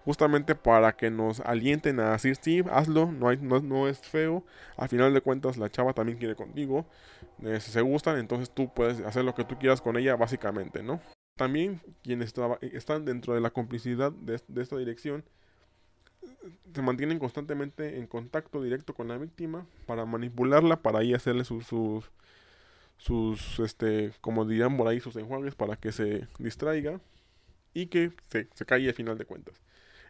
[0.05, 4.45] justamente para que nos alienten a decir, sí, hazlo, no, hay, no, es feo,
[4.77, 6.85] al final de cuentas la chava también quiere contigo,
[7.43, 10.83] eh, si se gustan, entonces tú puedes hacer lo que tú quieras con ella, básicamente,
[10.83, 11.01] ¿no?
[11.35, 15.25] También quienes están dentro de la complicidad de, esta dirección
[16.73, 21.65] se mantienen constantemente en contacto directo con la víctima para manipularla, para ahí hacerle sus,
[21.65, 22.09] sus,
[22.97, 26.99] sus este, como dirían por ahí, sus enjuagues para que se distraiga
[27.73, 29.61] y que se, se caiga al final de cuentas.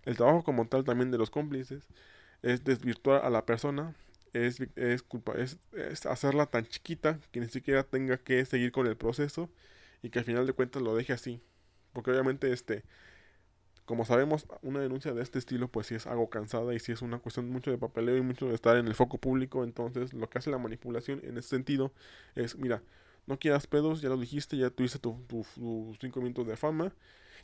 [0.03, 1.87] El trabajo como tal también de los cómplices
[2.41, 3.95] es desvirtuar a la persona,
[4.33, 5.57] es, es, culpa, es,
[6.05, 9.49] hacerla tan chiquita que ni siquiera tenga que seguir con el proceso
[10.03, 11.41] y que al final de cuentas lo deje así.
[11.93, 12.83] Porque obviamente este
[13.85, 17.03] Como sabemos, una denuncia de este estilo pues sí es algo cansada y sí es
[17.03, 20.27] una cuestión mucho de papeleo y mucho de estar en el foco público, entonces lo
[20.27, 21.91] que hace la manipulación en ese sentido
[22.33, 22.81] es, mira,
[23.27, 26.93] no quieras pedos, ya lo dijiste, ya tuviste tus tu, cinco minutos de fama,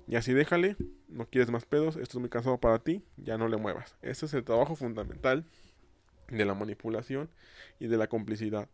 [0.07, 0.77] y así déjale,
[1.07, 3.95] no quieres más pedos, esto es muy cansado para ti, ya no le muevas.
[4.01, 5.45] Ese es el trabajo fundamental
[6.27, 7.29] de la manipulación
[7.79, 8.67] y de la complicidad.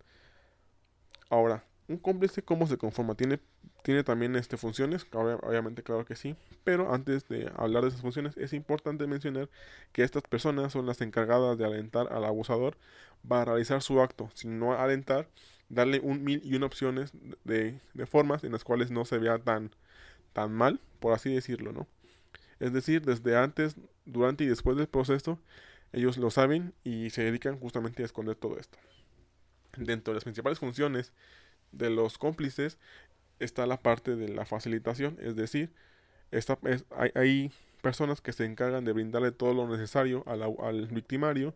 [1.30, 3.16] Ahora, un cómplice, ¿cómo se conforma?
[3.16, 3.40] ¿Tiene,
[3.84, 5.06] tiene también este, funciones?
[5.14, 6.36] Obviamente, claro que sí.
[6.64, 9.50] Pero antes de hablar de esas funciones, es importante mencionar
[9.94, 12.78] que estas personas son las encargadas de alentar al abusador
[13.28, 14.30] para realizar su acto.
[14.34, 15.30] Si no alentar,
[15.70, 17.12] darle un mil y una opciones
[17.44, 19.72] de, de formas en las cuales no se vea tan,
[20.34, 21.88] tan mal, por así decirlo, ¿no?
[22.60, 23.76] Es decir, desde antes,
[24.06, 25.40] durante y después del proceso,
[25.94, 28.78] ellos lo saben y se dedican justamente a esconder todo esto.
[29.78, 31.14] Dentro de las principales funciones
[31.72, 32.78] de los cómplices
[33.40, 35.72] está la parte de la facilitación, es decir,
[36.32, 36.58] esta,
[37.16, 37.52] hay,
[37.82, 41.54] personas que se encargan de brindarle todo lo necesario al, victimario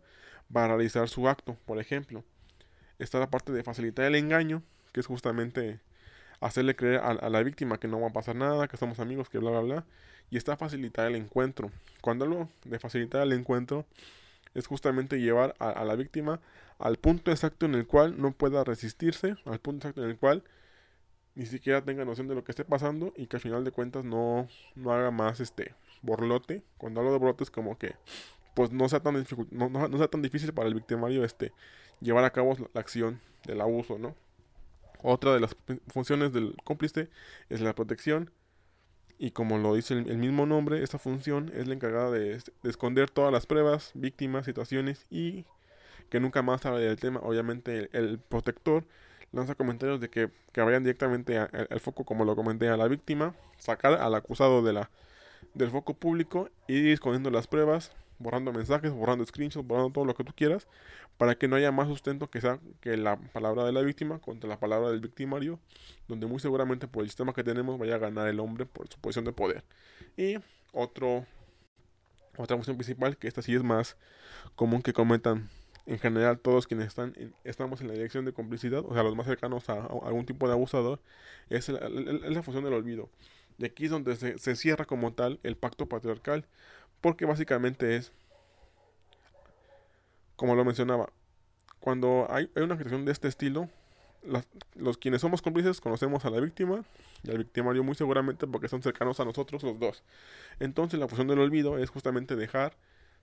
[0.54, 2.24] para realizar su acto, por ejemplo.
[3.00, 4.62] Está la parte de facilitar el engaño,
[4.94, 5.80] que es justamente
[6.40, 9.40] hacerle creer a, la víctima que no va a pasar nada, que somos amigos, que
[9.40, 9.86] bla, bla, bla.
[10.30, 11.72] Y está facilitar el encuentro.
[12.02, 13.86] Cuando hablo de facilitar el encuentro,
[14.54, 16.42] es justamente llevar a, la víctima
[16.80, 20.44] al punto exacto en el cual no pueda resistirse, al punto exacto en el cual
[21.36, 24.04] ni siquiera tenga noción de lo que esté pasando y que al final de cuentas
[24.04, 26.64] no, no haga más este borlote.
[26.78, 27.96] Cuando hablo de borlote es como que
[28.54, 31.54] pues no sea tan no, no, sea tan difícil para el victimario este
[32.02, 34.16] llevar a cabo la acción del abuso, ¿no?
[35.04, 35.56] Otra de las
[35.88, 37.10] funciones del cómplice
[37.50, 38.30] es la protección
[39.22, 43.32] y como lo dice el, mismo nombre, esta función es la encargada de, esconder todas
[43.32, 45.46] las pruebas, víctimas, situaciones y
[46.10, 47.20] que nunca más hable del tema.
[47.22, 48.84] Obviamente el, protector
[49.32, 53.36] lanza comentarios de que, que vayan directamente al foco, como lo comenté, a la víctima,
[53.60, 54.90] sacar al acusado de la,
[55.54, 57.92] del foco público y ir escondiendo las pruebas,
[58.22, 60.68] borrando mensajes, borrando screenshots, borrando todo lo que tú quieras,
[61.18, 64.50] para que no haya más sustento que sea que la palabra de la víctima contra
[64.50, 65.60] la palabra del victimario,
[66.08, 69.00] donde muy seguramente por el sistema que tenemos vaya a ganar el hombre por su
[69.00, 69.64] posición de poder.
[70.18, 70.38] Y
[70.72, 71.26] otro,
[72.38, 73.98] otra función principal, que esta sí es más
[74.56, 75.50] común que comentan
[75.86, 77.14] en general todos quienes están
[77.44, 80.54] estamos en la dirección de complicidad, o sea, los más cercanos a, algún tipo de
[80.54, 81.00] abusador,
[81.50, 83.10] es, la función del olvido.
[83.58, 86.46] De aquí es donde se, se cierra como tal el pacto patriarcal,
[87.02, 88.12] porque básicamente es
[90.42, 91.08] como lo mencionaba,
[91.80, 93.70] cuando hay, una situación de este estilo,
[94.74, 96.84] los quienes somos cómplices conocemos a la víctima
[97.22, 100.02] y al victimario muy seguramente porque son cercanos a nosotros los dos.
[100.60, 102.76] Entonces la función del olvido es justamente dejar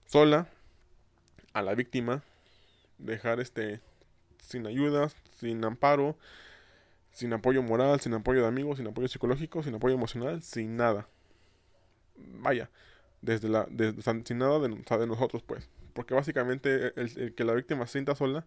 [0.07, 0.47] sola
[1.55, 2.22] a la víctima,
[2.99, 3.81] dejar este
[4.41, 5.11] sin ayuda,
[5.41, 6.16] sin amparo,
[7.11, 11.09] sin apoyo moral, sin apoyo de amigos, sin apoyo psicológico, sin apoyo emocional, sin nada.
[12.14, 12.70] Vaya,
[13.23, 13.66] desde la
[14.25, 18.47] sin nada de, de nosotros pues porque básicamente el, que la víctima se sienta sola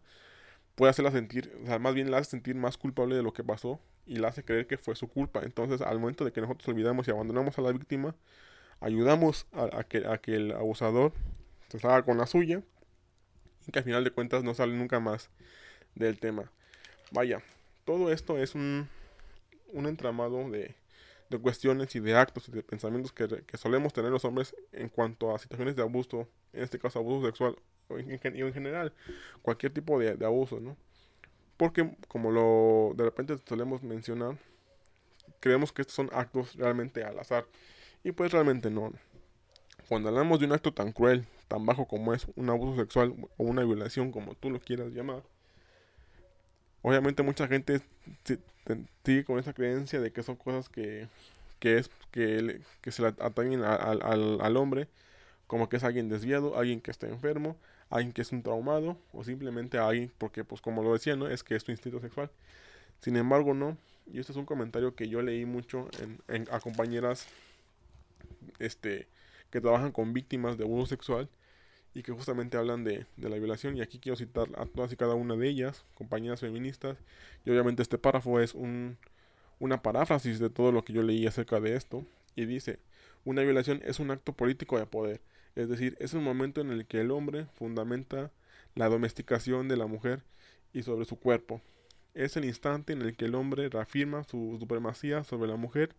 [0.75, 3.43] puede hacerla sentir, o sea, más bien la hace sentir más culpable de lo que
[3.43, 5.41] pasó y la hace creer que fue su culpa.
[5.43, 8.15] Entonces, al momento de que nosotros olvidamos y abandonamos a la víctima,
[8.79, 11.11] ayudamos a, que, a que el abusador
[11.67, 12.63] se salga con la suya
[13.67, 15.29] y que al final de cuentas no sale nunca más
[15.95, 16.49] del tema.
[17.11, 17.41] Vaya,
[17.83, 18.87] todo esto es un,
[19.73, 20.73] un entramado de,
[21.31, 25.33] de cuestiones y de actos y de pensamientos que, solemos tener los hombres en cuanto
[25.33, 27.55] a situaciones de abuso, en este caso abuso sexual
[27.87, 28.93] o en, en general,
[29.41, 30.77] cualquier tipo de, abuso, ¿no?
[31.57, 34.37] Porque como lo de repente solemos mencionar,
[35.39, 37.45] creemos que estos son actos realmente al azar
[38.03, 38.91] y pues realmente no.
[39.87, 43.43] Cuando hablamos de un acto tan cruel, tan bajo como es un abuso sexual o
[43.43, 45.23] una violación como tú lo quieras llamar,
[46.81, 47.81] obviamente mucha gente
[49.03, 51.07] sigue con esa creencia de que son cosas que,
[51.59, 54.01] que es que, que se le atañen al,
[54.41, 54.87] al, hombre
[55.47, 57.57] como que es alguien desviado, alguien que está enfermo,
[57.89, 61.27] alguien que es un traumado o simplemente alguien porque pues como lo decía, ¿no?
[61.27, 62.29] Es que es tu instinto sexual.
[63.01, 63.77] Sin embargo, no.
[64.07, 67.27] Y este es un comentario que yo leí mucho en, en, a compañeras
[68.59, 69.07] este
[69.49, 71.29] que trabajan con víctimas de abuso sexual
[71.93, 73.75] y que justamente hablan de, de, la violación.
[73.77, 76.97] Y aquí quiero citar a todas y cada una de ellas, compañeras feministas.
[77.45, 78.97] Y obviamente este párrafo es un,
[79.59, 82.05] una paráfrasis de todo lo que yo leí acerca de esto.
[82.35, 82.79] Y dice,
[83.25, 85.21] una violación es un acto político de poder.
[85.55, 88.31] Es decir, es un momento en el que el hombre fundamenta
[88.75, 90.23] la domesticación de la mujer
[90.73, 91.61] y sobre su cuerpo.
[92.13, 95.95] Es el instante en el que el hombre reafirma su supremacía sobre la mujer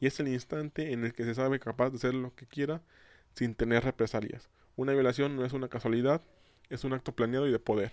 [0.00, 2.82] y es el instante en el que se sabe capaz de hacer lo que quiera
[3.34, 4.48] sin tener represalias.
[4.76, 6.22] Una violación no es una casualidad,
[6.68, 7.92] es un acto planeado y de poder.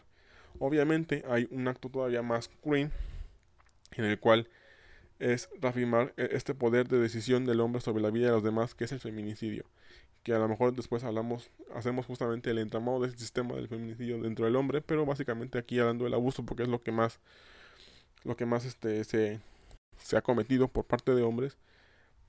[0.59, 2.91] Obviamente hay un acto todavía más cruel
[3.95, 4.49] en el cual
[5.19, 8.75] es reafirmar e-, este poder de decisión del hombre sobre la vida de los demás,
[8.75, 9.65] que es el feminicidio.
[10.23, 14.45] Que a lo mejor después hablamos, hacemos justamente el entramado del sistema del feminicidio dentro
[14.45, 17.19] del hombre, pero básicamente aquí hablando del abuso, porque es lo que más,
[18.23, 19.39] lo que más este, se,
[19.97, 21.57] se ha cometido por parte de hombres.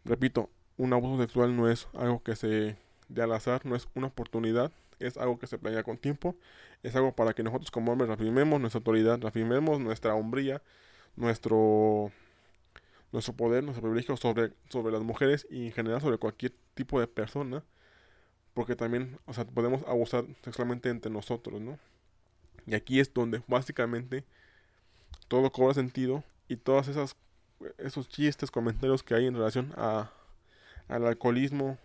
[0.05, 2.77] Repito, un abuso sexual no es algo que se
[3.09, 6.37] de al azar, no es una oportunidad, es algo que se planea con tiempo,
[6.83, 10.63] es algo para que nosotros como hombres reafirmemos nuestra autoridad, reafirmemos nuestra hombría,
[11.17, 12.11] nuestro
[13.13, 17.07] nuestro poder, nuestro privilegio sobre, sobre las mujeres y en general sobre cualquier tipo de
[17.07, 17.63] persona,
[18.55, 21.79] porque también, o sea, podemos abusar sexualmente entre nosotros, ¿no?
[22.67, 24.25] Y aquí es donde básicamente
[25.29, 27.17] todo cobra sentido y todas esas
[27.79, 30.11] esos chistes, comentarios que hay en relación a
[30.89, 31.79] al alcoholismo,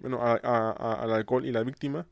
[0.00, 2.06] bueno, a, al alcohol y la víctima,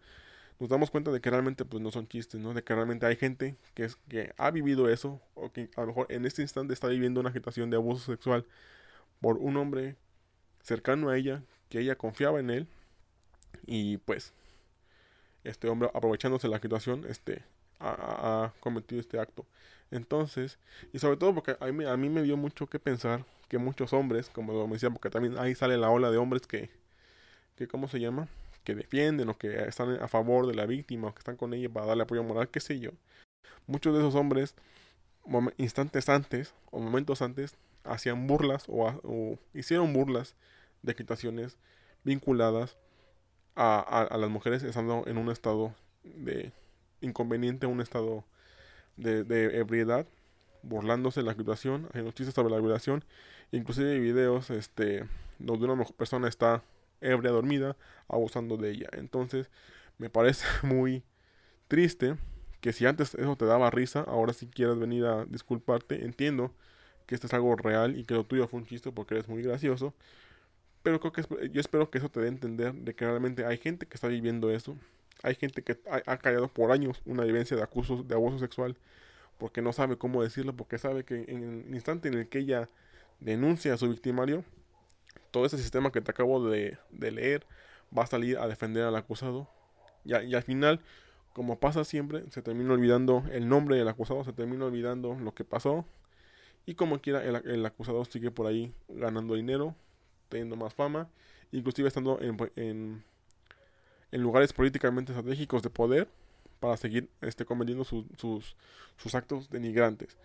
[0.60, 2.54] nos damos cuenta de que realmente pues no son chistes, ¿no?
[2.54, 5.88] De que realmente hay gente que, es, que ha vivido eso o que a lo
[5.88, 8.46] mejor en este instante está viviendo una situación de abuso sexual
[9.20, 9.96] por un hombre
[10.62, 12.68] cercano a ella, que ella confiaba en él
[13.66, 14.32] y pues
[15.44, 17.44] este hombre aprovechándose la situación este
[17.80, 19.46] ha, cometido este acto.
[19.90, 20.58] Entonces,
[20.92, 23.92] y sobre todo porque a mí, a mí me dio mucho que pensar que muchos
[23.92, 26.70] hombres, como lo decía, porque también ahí sale la ola de hombres que,
[27.56, 28.28] que ¿cómo se llama?
[28.64, 31.68] que defienden o que están a favor de la víctima o que están con ella
[31.68, 32.90] para darle apoyo moral, qué sé yo.
[33.66, 34.54] Muchos de esos hombres,
[35.58, 40.34] instantes antes o momentos antes, hacían burlas o, hicieron burlas
[40.82, 41.58] de quitaciones
[42.02, 42.76] vinculadas
[43.54, 46.52] a, las mujeres estando en un estado de
[47.00, 48.24] inconveniente, un estado
[48.96, 50.06] de, ebriedad,
[50.62, 53.04] burlándose de la situación, haciendo chistes sobre la violación,
[53.52, 55.06] inclusive videos este,
[55.38, 56.62] donde una persona está
[57.04, 57.76] ebria dormida
[58.08, 58.88] abusando de ella.
[58.92, 59.50] Entonces
[59.98, 61.04] me parece muy
[61.68, 62.16] triste
[62.60, 66.52] que si antes eso te daba risa, ahora si quieres venir a disculparte, entiendo
[67.06, 69.42] que esto es algo real y que lo tuyo fue un chiste porque eres muy
[69.42, 69.94] gracioso.
[70.82, 73.58] Pero creo que yo espero que eso te dé a entender de que realmente hay
[73.58, 74.76] gente que está viviendo eso.
[75.22, 78.76] Hay gente que ha, callado por años una vivencia de acuso, de abuso sexual
[79.38, 82.68] porque no sabe cómo decirlo, porque sabe que en el instante en el que ella
[83.20, 84.44] denuncia a su victimario,
[85.34, 87.44] todo ese sistema que te acabo de, leer
[87.96, 89.48] va a salir a defender al acusado.
[90.04, 90.80] Y, al final,
[91.32, 95.42] como pasa siempre, se termina olvidando el nombre del acusado, se termina olvidando lo que
[95.42, 95.84] pasó.
[96.66, 99.74] Y como quiera, el, el acusado sigue por ahí ganando dinero,
[100.28, 101.08] teniendo más fama,
[101.50, 103.02] inclusive estando en,
[104.12, 106.08] lugares políticamente estratégicos de poder
[106.60, 108.06] para seguir este, cometiendo sus,
[108.96, 110.16] sus actos denigrantes.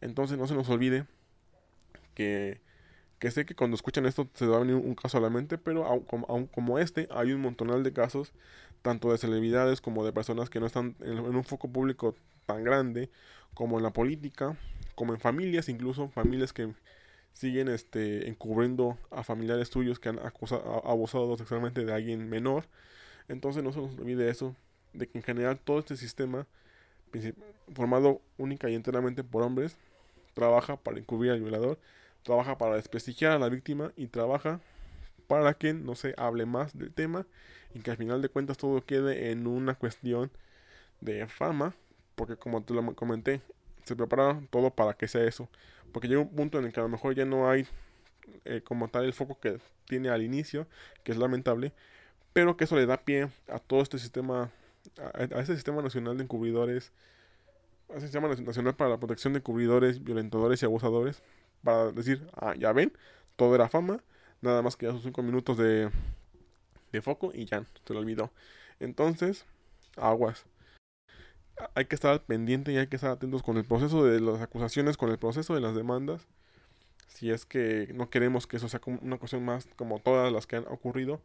[0.00, 1.04] Entonces no se nos olvide
[2.14, 2.62] que
[3.24, 5.56] que sé que cuando escuchan esto se va a venir un caso a la mente,
[5.56, 8.34] pero aun, como, este, hay un montonal de casos,
[8.82, 12.14] tanto de celebridades como de personas que no están en, un foco público
[12.44, 13.08] tan grande,
[13.54, 14.58] como en la política,
[14.94, 16.74] como en familias, incluso familias que
[17.32, 22.66] siguen este, encubriendo a familiares tuyos que han acusado, abusado sexualmente de alguien menor.
[23.28, 24.54] Entonces no se nos olvide eso,
[24.92, 26.46] de que en general todo este sistema,
[27.74, 29.78] formado única y enteramente por hombres,
[30.34, 31.78] trabaja para encubrir al violador
[32.24, 34.60] trabaja para desprestigiar a la víctima y trabaja
[35.28, 37.26] para que no se hable más del tema
[37.74, 40.30] y que al final de cuentas todo quede en una cuestión
[41.00, 41.74] de fama,
[42.14, 43.40] porque como te lo comenté,
[43.84, 45.48] se prepara todo para que sea eso,
[45.92, 47.66] porque llega un punto en el que a lo mejor ya no hay
[48.44, 50.66] eh, como tal el foco que tiene al inicio,
[51.02, 51.72] que es lamentable,
[52.32, 54.50] pero que eso le da pie a todo este sistema,
[54.98, 56.90] a, a este sistema nacional de encubridores,
[57.90, 61.22] a ese sistema nacional para la protección de encubridores, violentadores y abusadores,
[61.64, 62.92] para decir, ah, ya ven,
[63.36, 64.02] todo era fama,
[64.40, 65.90] nada más que ya sus 5 minutos de,
[66.92, 68.30] de foco y ya, se lo olvidó.
[68.80, 69.44] Entonces,
[69.96, 70.46] aguas.
[71.74, 74.96] Hay que estar pendiente y hay que estar atentos con el proceso de las acusaciones,
[74.96, 76.26] con el proceso de las demandas.
[77.08, 80.56] Si es que no queremos que eso sea una cuestión más como todas las que
[80.56, 81.20] han ocurrido.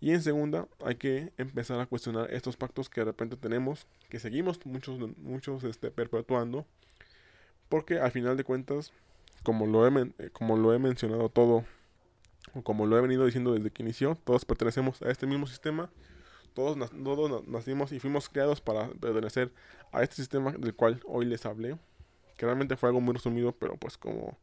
[0.00, 4.18] Y en segunda, hay que empezar a cuestionar estos pactos que de repente tenemos, que
[4.18, 6.66] seguimos muchos, muchos este, perpetuando.
[7.70, 8.92] Porque al final de cuentas,
[9.42, 11.64] como lo he, eh, como lo he mencionado todo,
[12.54, 15.90] o como lo he venido diciendo desde que inició, todos pertenecemos a este mismo sistema,
[16.54, 19.52] todos, todos nacimos y fuimos creados para pertenecer
[19.92, 21.78] a este sistema del cual hoy les hablé,
[22.36, 24.36] que realmente fue algo muy resumido, pero pues como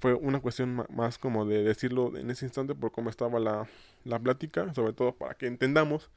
[0.00, 3.68] fue una cuestión más como de decirlo en ese instante por cómo estaba la,
[4.04, 6.10] la plática, sobre todo para que entendamos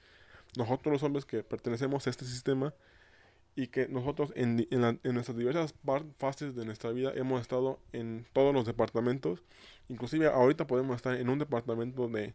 [0.55, 2.73] nosotros los hombres que pertenecemos a este sistema,
[3.55, 5.75] y que nosotros en, en, nuestras diversas
[6.17, 9.43] fases de nuestra vida hemos estado en todos los departamentos.
[9.89, 12.33] Inclusive ahorita podemos estar en un departamento de,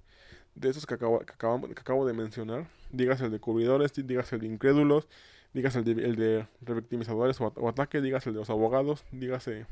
[0.55, 2.69] de esos que acabo, que, acabo de mencionar.
[2.93, 5.09] Digas el de cubridores, digas el de incrédulos,
[5.55, 9.67] digas el de, el de revictimizadores o, ataque, digas el de los abogados, dígase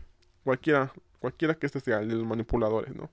[0.45, 3.11] cualquiera, cualquiera que este sea, el de los manipuladores, ¿no?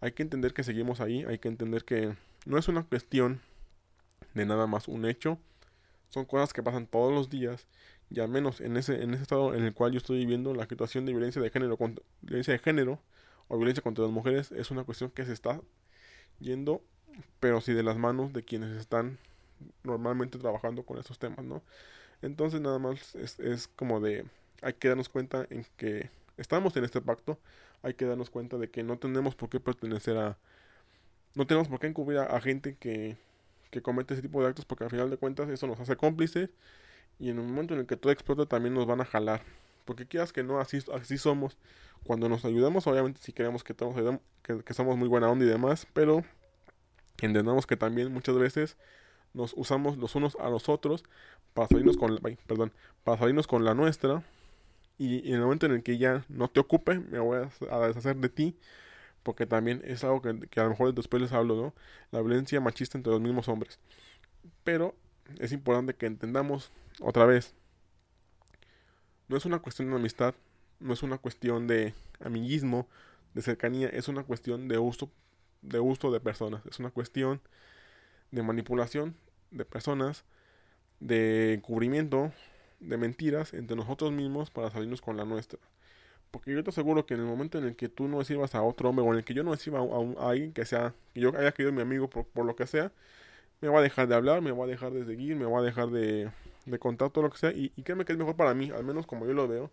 [0.00, 2.14] Hay que entender que seguimos ahí, hay que entender que
[2.46, 3.40] no es una cuestión
[4.34, 5.38] de nada más un hecho,
[6.08, 7.66] son cosas que pasan todos los días
[8.10, 10.66] y al menos en ese, en ese estado en el cual yo estoy viviendo, la
[10.66, 11.78] situación de violencia de género,
[12.22, 13.00] violencia de género
[13.48, 15.60] o violencia contra las mujeres es una cuestión que se está
[16.40, 16.82] yendo,
[17.40, 19.18] pero sí de las manos de quienes están
[19.82, 21.62] normalmente trabajando con estos temas, ¿no?
[22.22, 24.24] Entonces nada más es, es como de,
[24.62, 27.38] hay que darnos cuenta en que estamos en este pacto,
[27.82, 30.38] hay que darnos cuenta de que no tenemos por qué pertenecer a,
[31.34, 33.16] no tenemos por qué encubrir a, gente que,
[33.70, 36.50] que comete ese tipo de actos porque al final de cuentas eso nos hace cómplices
[37.18, 39.42] y en el momento en el que todo explota también nos van a jalar.
[39.84, 41.56] Porque quieras que no, así, así somos.
[42.04, 45.86] Cuando nos ayudamos, obviamente si queremos que, todos que, somos muy buena onda y demás,
[45.92, 46.22] pero
[47.20, 48.76] entendamos que también muchas veces
[49.34, 51.04] nos usamos los unos a los otros
[51.54, 54.22] para salirnos con la, perdón, para salirnos con la nuestra
[54.98, 57.38] y, en el momento en el que ya no te ocupe, me voy
[57.70, 58.56] a, deshacer de ti
[59.28, 61.74] porque también es algo que, a lo mejor después les hablo, ¿no?
[62.12, 63.78] La violencia machista entre los mismos hombres.
[64.64, 64.94] Pero
[65.38, 66.70] es importante que entendamos
[67.02, 67.54] otra vez,
[69.28, 70.34] no es una cuestión de amistad,
[70.80, 72.88] no es una cuestión de amiguismo,
[73.34, 75.10] de cercanía, es una cuestión de gusto,
[75.60, 77.42] de gusto de personas, es una cuestión
[78.30, 79.14] de manipulación
[79.50, 80.24] de personas,
[81.00, 82.32] de encubrimiento,
[82.80, 85.58] de mentiras entre nosotros mismos para salirnos con la nuestra.
[86.30, 88.62] Porque yo te aseguro que en el momento en el que tú no recibas a
[88.62, 91.32] otro hombre o en el que yo no reciba a, alguien que sea, que yo
[91.38, 92.92] haya querido mi amigo por, por, lo que sea,
[93.60, 95.62] me va a dejar de hablar, me va a dejar de seguir, me va a
[95.62, 96.30] dejar de,
[96.66, 97.52] de contar todo lo que sea.
[97.52, 99.70] Y, y créeme que es mejor para mí, al menos como yo lo veo.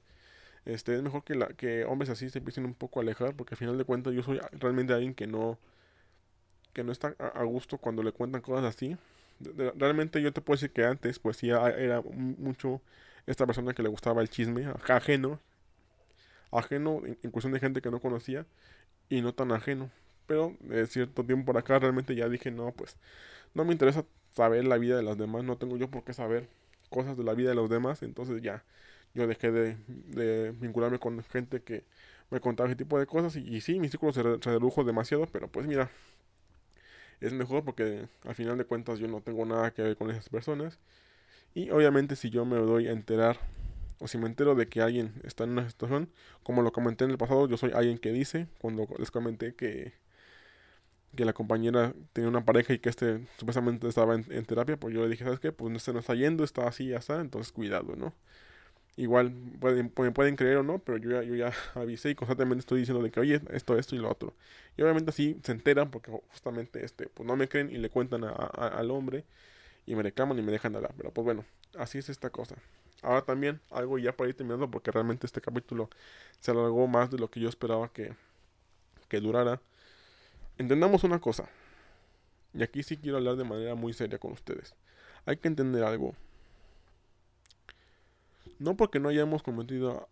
[0.66, 3.54] Este, es mejor que, la, que hombres así se empiecen un poco a alejar, porque
[3.54, 5.60] al final de cuentas yo soy realmente alguien que no,
[6.74, 8.98] que no está a, gusto cuando le cuentan cosas así.
[9.76, 12.82] realmente yo te puedo decir que antes, pues sí, era mucho
[13.28, 15.40] esta persona que le gustaba el chisme, ajeno,
[16.58, 18.46] ajeno en, de gente que no conocía,
[19.10, 19.92] y no tan ajeno.
[20.28, 22.98] Pero de cierto tiempo por acá realmente ya dije, no, pues
[23.54, 26.50] no me interesa saber la vida de las demás, no tengo yo por qué saber
[26.90, 28.64] cosas de la vida de los demás, entonces ya
[29.14, 31.84] yo dejé de, vincularme con gente que
[32.30, 35.68] me contaba ese tipo de cosas y, sí, mi círculo se, redujo demasiado, pero pues
[35.68, 35.90] mira,
[37.22, 40.30] es mejor porque al final de cuentas yo no tengo nada que ver con esas
[40.30, 40.80] personas
[41.54, 43.40] y obviamente si yo me doy a enterar
[44.00, 46.10] o si me entero de que alguien está en una situación,
[46.44, 49.94] como lo comenté en el pasado, yo soy alguien que dice, cuando les comenté que
[51.16, 55.02] que la compañera tenía una pareja y que este supuestamente estaba en, terapia, pues yo
[55.04, 55.52] le dije, ¿sabes qué?
[55.52, 58.14] Pues no está yendo, está así, ya está, entonces cuidado, ¿no?
[58.98, 62.80] Igual pueden, pueden creer o no, pero yo ya, yo ya avisé y constantemente estoy
[62.80, 64.34] diciendo de que, oye, esto, esto y lo otro.
[64.78, 68.24] Y obviamente así se enteran porque justamente, este, pues no me creen y le cuentan
[68.24, 69.26] al hombre
[69.86, 70.94] y me reclaman y me dejan hablar.
[70.98, 71.46] Pero pues bueno,
[71.78, 72.56] así es esta cosa.
[73.02, 75.90] Ahora también, algo ya para ir terminando porque realmente este capítulo
[76.40, 78.16] se alargó más de lo que yo esperaba que,
[79.08, 79.62] que durara.
[80.58, 81.50] Entendamos una cosa,
[82.56, 84.76] y aquí sí quiero hablar de manera muy seria con ustedes.
[85.26, 86.16] Hay que entender algo.
[88.60, 90.08] No porque no hayamos cometido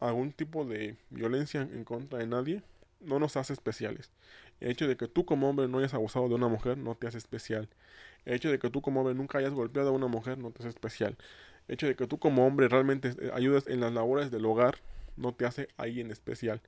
[0.00, 2.62] algún tipo de violencia en contra de nadie,
[3.00, 4.10] no nos hace especiales.
[4.60, 7.06] El hecho de que tú como hombre no hayas abusado de una mujer no te
[7.06, 7.68] hace especial.
[8.24, 10.60] El hecho de que tú como hombre nunca hayas golpeado a una mujer no te
[10.60, 11.16] hace especial.
[11.68, 14.78] El hecho de que tú como hombre realmente eh, ayudes en las labores del hogar
[15.16, 16.60] no te hace alguien especial.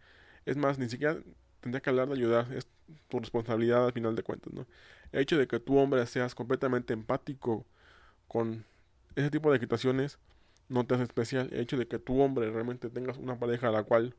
[0.46, 1.18] Es más, ni siquiera
[1.60, 2.68] tendría que hablar de ayudar, es
[3.08, 4.66] tu responsabilidad al final de cuentas, ¿no?
[5.12, 7.66] El hecho de que tu hombre seas completamente empático
[8.26, 8.64] con
[9.16, 10.18] ese tipo de situaciones
[10.68, 11.48] no te hace especial.
[11.52, 14.14] El hecho de que tu hombre realmente tengas una pareja a la cual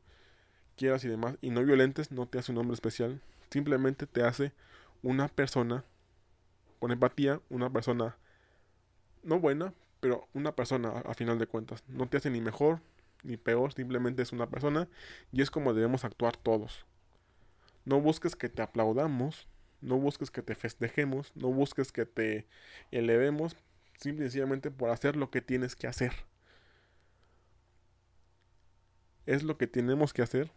[0.76, 3.20] quieras y demás y no violentes no te hace un hombre especial.
[3.50, 4.52] Simplemente te hace
[5.02, 5.84] una persona
[6.78, 8.16] con empatía, una persona
[9.22, 11.84] no buena, pero una persona a final de cuentas.
[11.88, 12.80] No te hace ni mejor
[13.22, 14.88] ni peor, simplemente es una persona
[15.32, 16.86] y es como debemos actuar todos.
[17.84, 19.46] No busques que te aplaudamos,
[19.80, 22.46] no busques que te festejemos, no busques que te
[22.90, 23.56] elevemos,
[23.98, 26.12] simple y sencillamente por hacer lo que tienes que hacer.
[29.26, 30.50] Es lo que tenemos que hacer.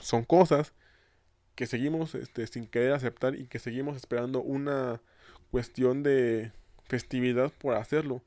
[0.00, 0.72] Son cosas
[1.54, 5.02] que seguimos este, sin querer aceptar y que seguimos esperando una
[5.50, 6.52] cuestión de
[6.84, 8.22] festividad por hacerlo.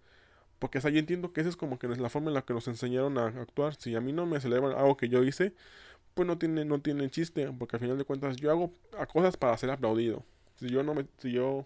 [0.63, 2.53] Porque o yo entiendo que esa es como que es la forma en la que
[2.53, 3.75] nos enseñaron a actuar.
[3.75, 5.53] Si a mí no me celebran algo que yo hice,
[6.13, 9.35] pues no tiene, no tiene chiste, porque al final de cuentas yo hago a cosas
[9.35, 10.23] para ser aplaudido.
[10.55, 11.65] Si yo no me, si yo,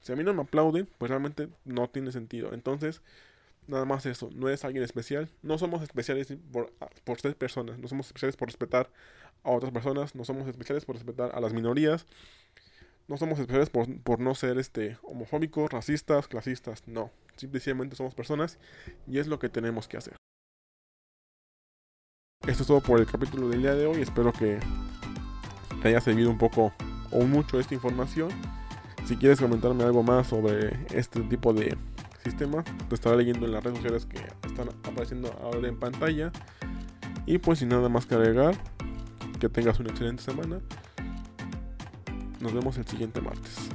[0.00, 2.52] si a mí no me aplauden, pues realmente no tiene sentido.
[2.52, 3.00] Entonces,
[3.68, 6.72] nada más eso, no es alguien especial, no somos especiales por,
[7.04, 8.90] por ser personas, no somos especiales por respetar
[9.44, 12.06] a otras personas, no somos especiales por respetar a las minorías,
[13.10, 18.56] no somos especiales por, por no ser este homofóbicos, racistas, clasistas, no, simplemente somos personas
[19.08, 20.14] y es lo que tenemos que hacer.
[22.46, 24.00] esto es todo por el capítulo del día de hoy.
[24.00, 24.60] Espero que
[25.82, 26.72] te haya servido un poco
[27.10, 28.30] o mucho esta información.
[29.06, 31.76] Si quieres comentarme algo más sobre este tipo de
[32.22, 36.30] sistema, te estaré leyendo en las redes sociales que están apareciendo ahora en pantalla.
[37.26, 38.54] Y pues sin nada más que agregar,
[39.40, 40.60] que tengas una excelente semana.
[42.40, 43.68] Nos vemos el siguiente martes.